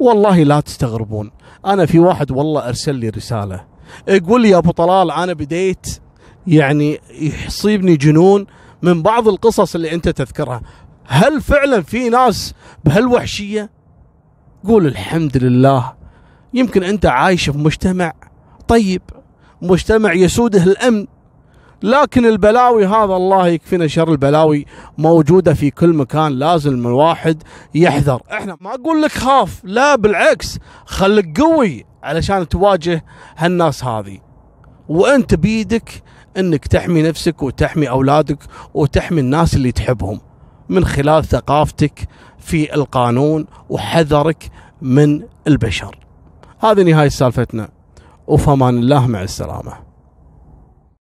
والله 0.00 0.42
لا 0.42 0.60
تستغربون 0.60 1.30
أنا 1.66 1.86
في 1.86 1.98
واحد 1.98 2.30
والله 2.30 2.68
أرسل 2.68 2.94
لي 2.94 3.08
رسالة 3.08 3.64
يقول 4.08 4.42
لي 4.42 4.50
يا 4.50 4.58
أبو 4.58 4.70
طلال 4.70 5.10
أنا 5.10 5.32
بديت 5.32 6.00
يعني 6.46 7.00
يصيبني 7.46 7.96
جنون 7.96 8.46
من 8.82 9.02
بعض 9.02 9.28
القصص 9.28 9.74
اللي 9.74 9.94
أنت 9.94 10.08
تذكرها. 10.08 10.60
هل 11.06 11.40
فعلا 11.40 11.82
في 11.82 12.08
ناس 12.08 12.54
بهالوحشية؟ 12.84 13.70
قول 14.64 14.86
الحمد 14.86 15.36
لله. 15.36 15.92
يمكن 16.54 16.82
أنت 16.82 17.06
عايش 17.06 17.50
في 17.50 17.58
مجتمع 17.58 18.12
طيب 18.68 19.02
مجتمع 19.62 20.12
يسوده 20.12 20.62
الأمن 20.62 21.06
لكن 21.82 22.26
البلاوي 22.26 22.86
هذا 22.86 23.14
الله 23.16 23.48
يكفينا 23.48 23.86
شر 23.86 24.12
البلاوي 24.12 24.66
موجودة 24.98 25.54
في 25.54 25.70
كل 25.70 25.92
مكان 25.92 26.32
لازم 26.32 26.86
الواحد 26.86 27.42
يحذر. 27.74 28.22
إحنا 28.32 28.56
ما 28.60 28.74
أقول 28.74 29.02
لك 29.02 29.12
خاف 29.12 29.60
لا 29.64 29.96
بالعكس 29.96 30.58
خليك 30.84 31.40
قوي 31.40 31.84
علشان 32.02 32.48
تواجه 32.48 33.04
هالناس 33.36 33.84
هذه. 33.84 34.18
وانت 34.88 35.34
بيدك 35.34 36.02
إنك 36.36 36.66
تحمي 36.66 37.02
نفسك 37.02 37.42
وتحمي 37.42 37.88
أولادك 37.88 38.38
وتحمي 38.74 39.20
الناس 39.20 39.54
اللي 39.54 39.72
تحبهم. 39.72 40.20
من 40.68 40.84
خلال 40.84 41.24
ثقافتك 41.24 42.08
في 42.38 42.74
القانون 42.74 43.46
وحذرك 43.68 44.50
من 44.82 45.22
البشر. 45.46 45.98
هذه 46.60 46.82
نهاية 46.82 47.08
سالفتنا. 47.08 47.68
وفمان 48.26 48.78
الله 48.78 49.06
مع 49.06 49.22
السلامة. 49.22 49.83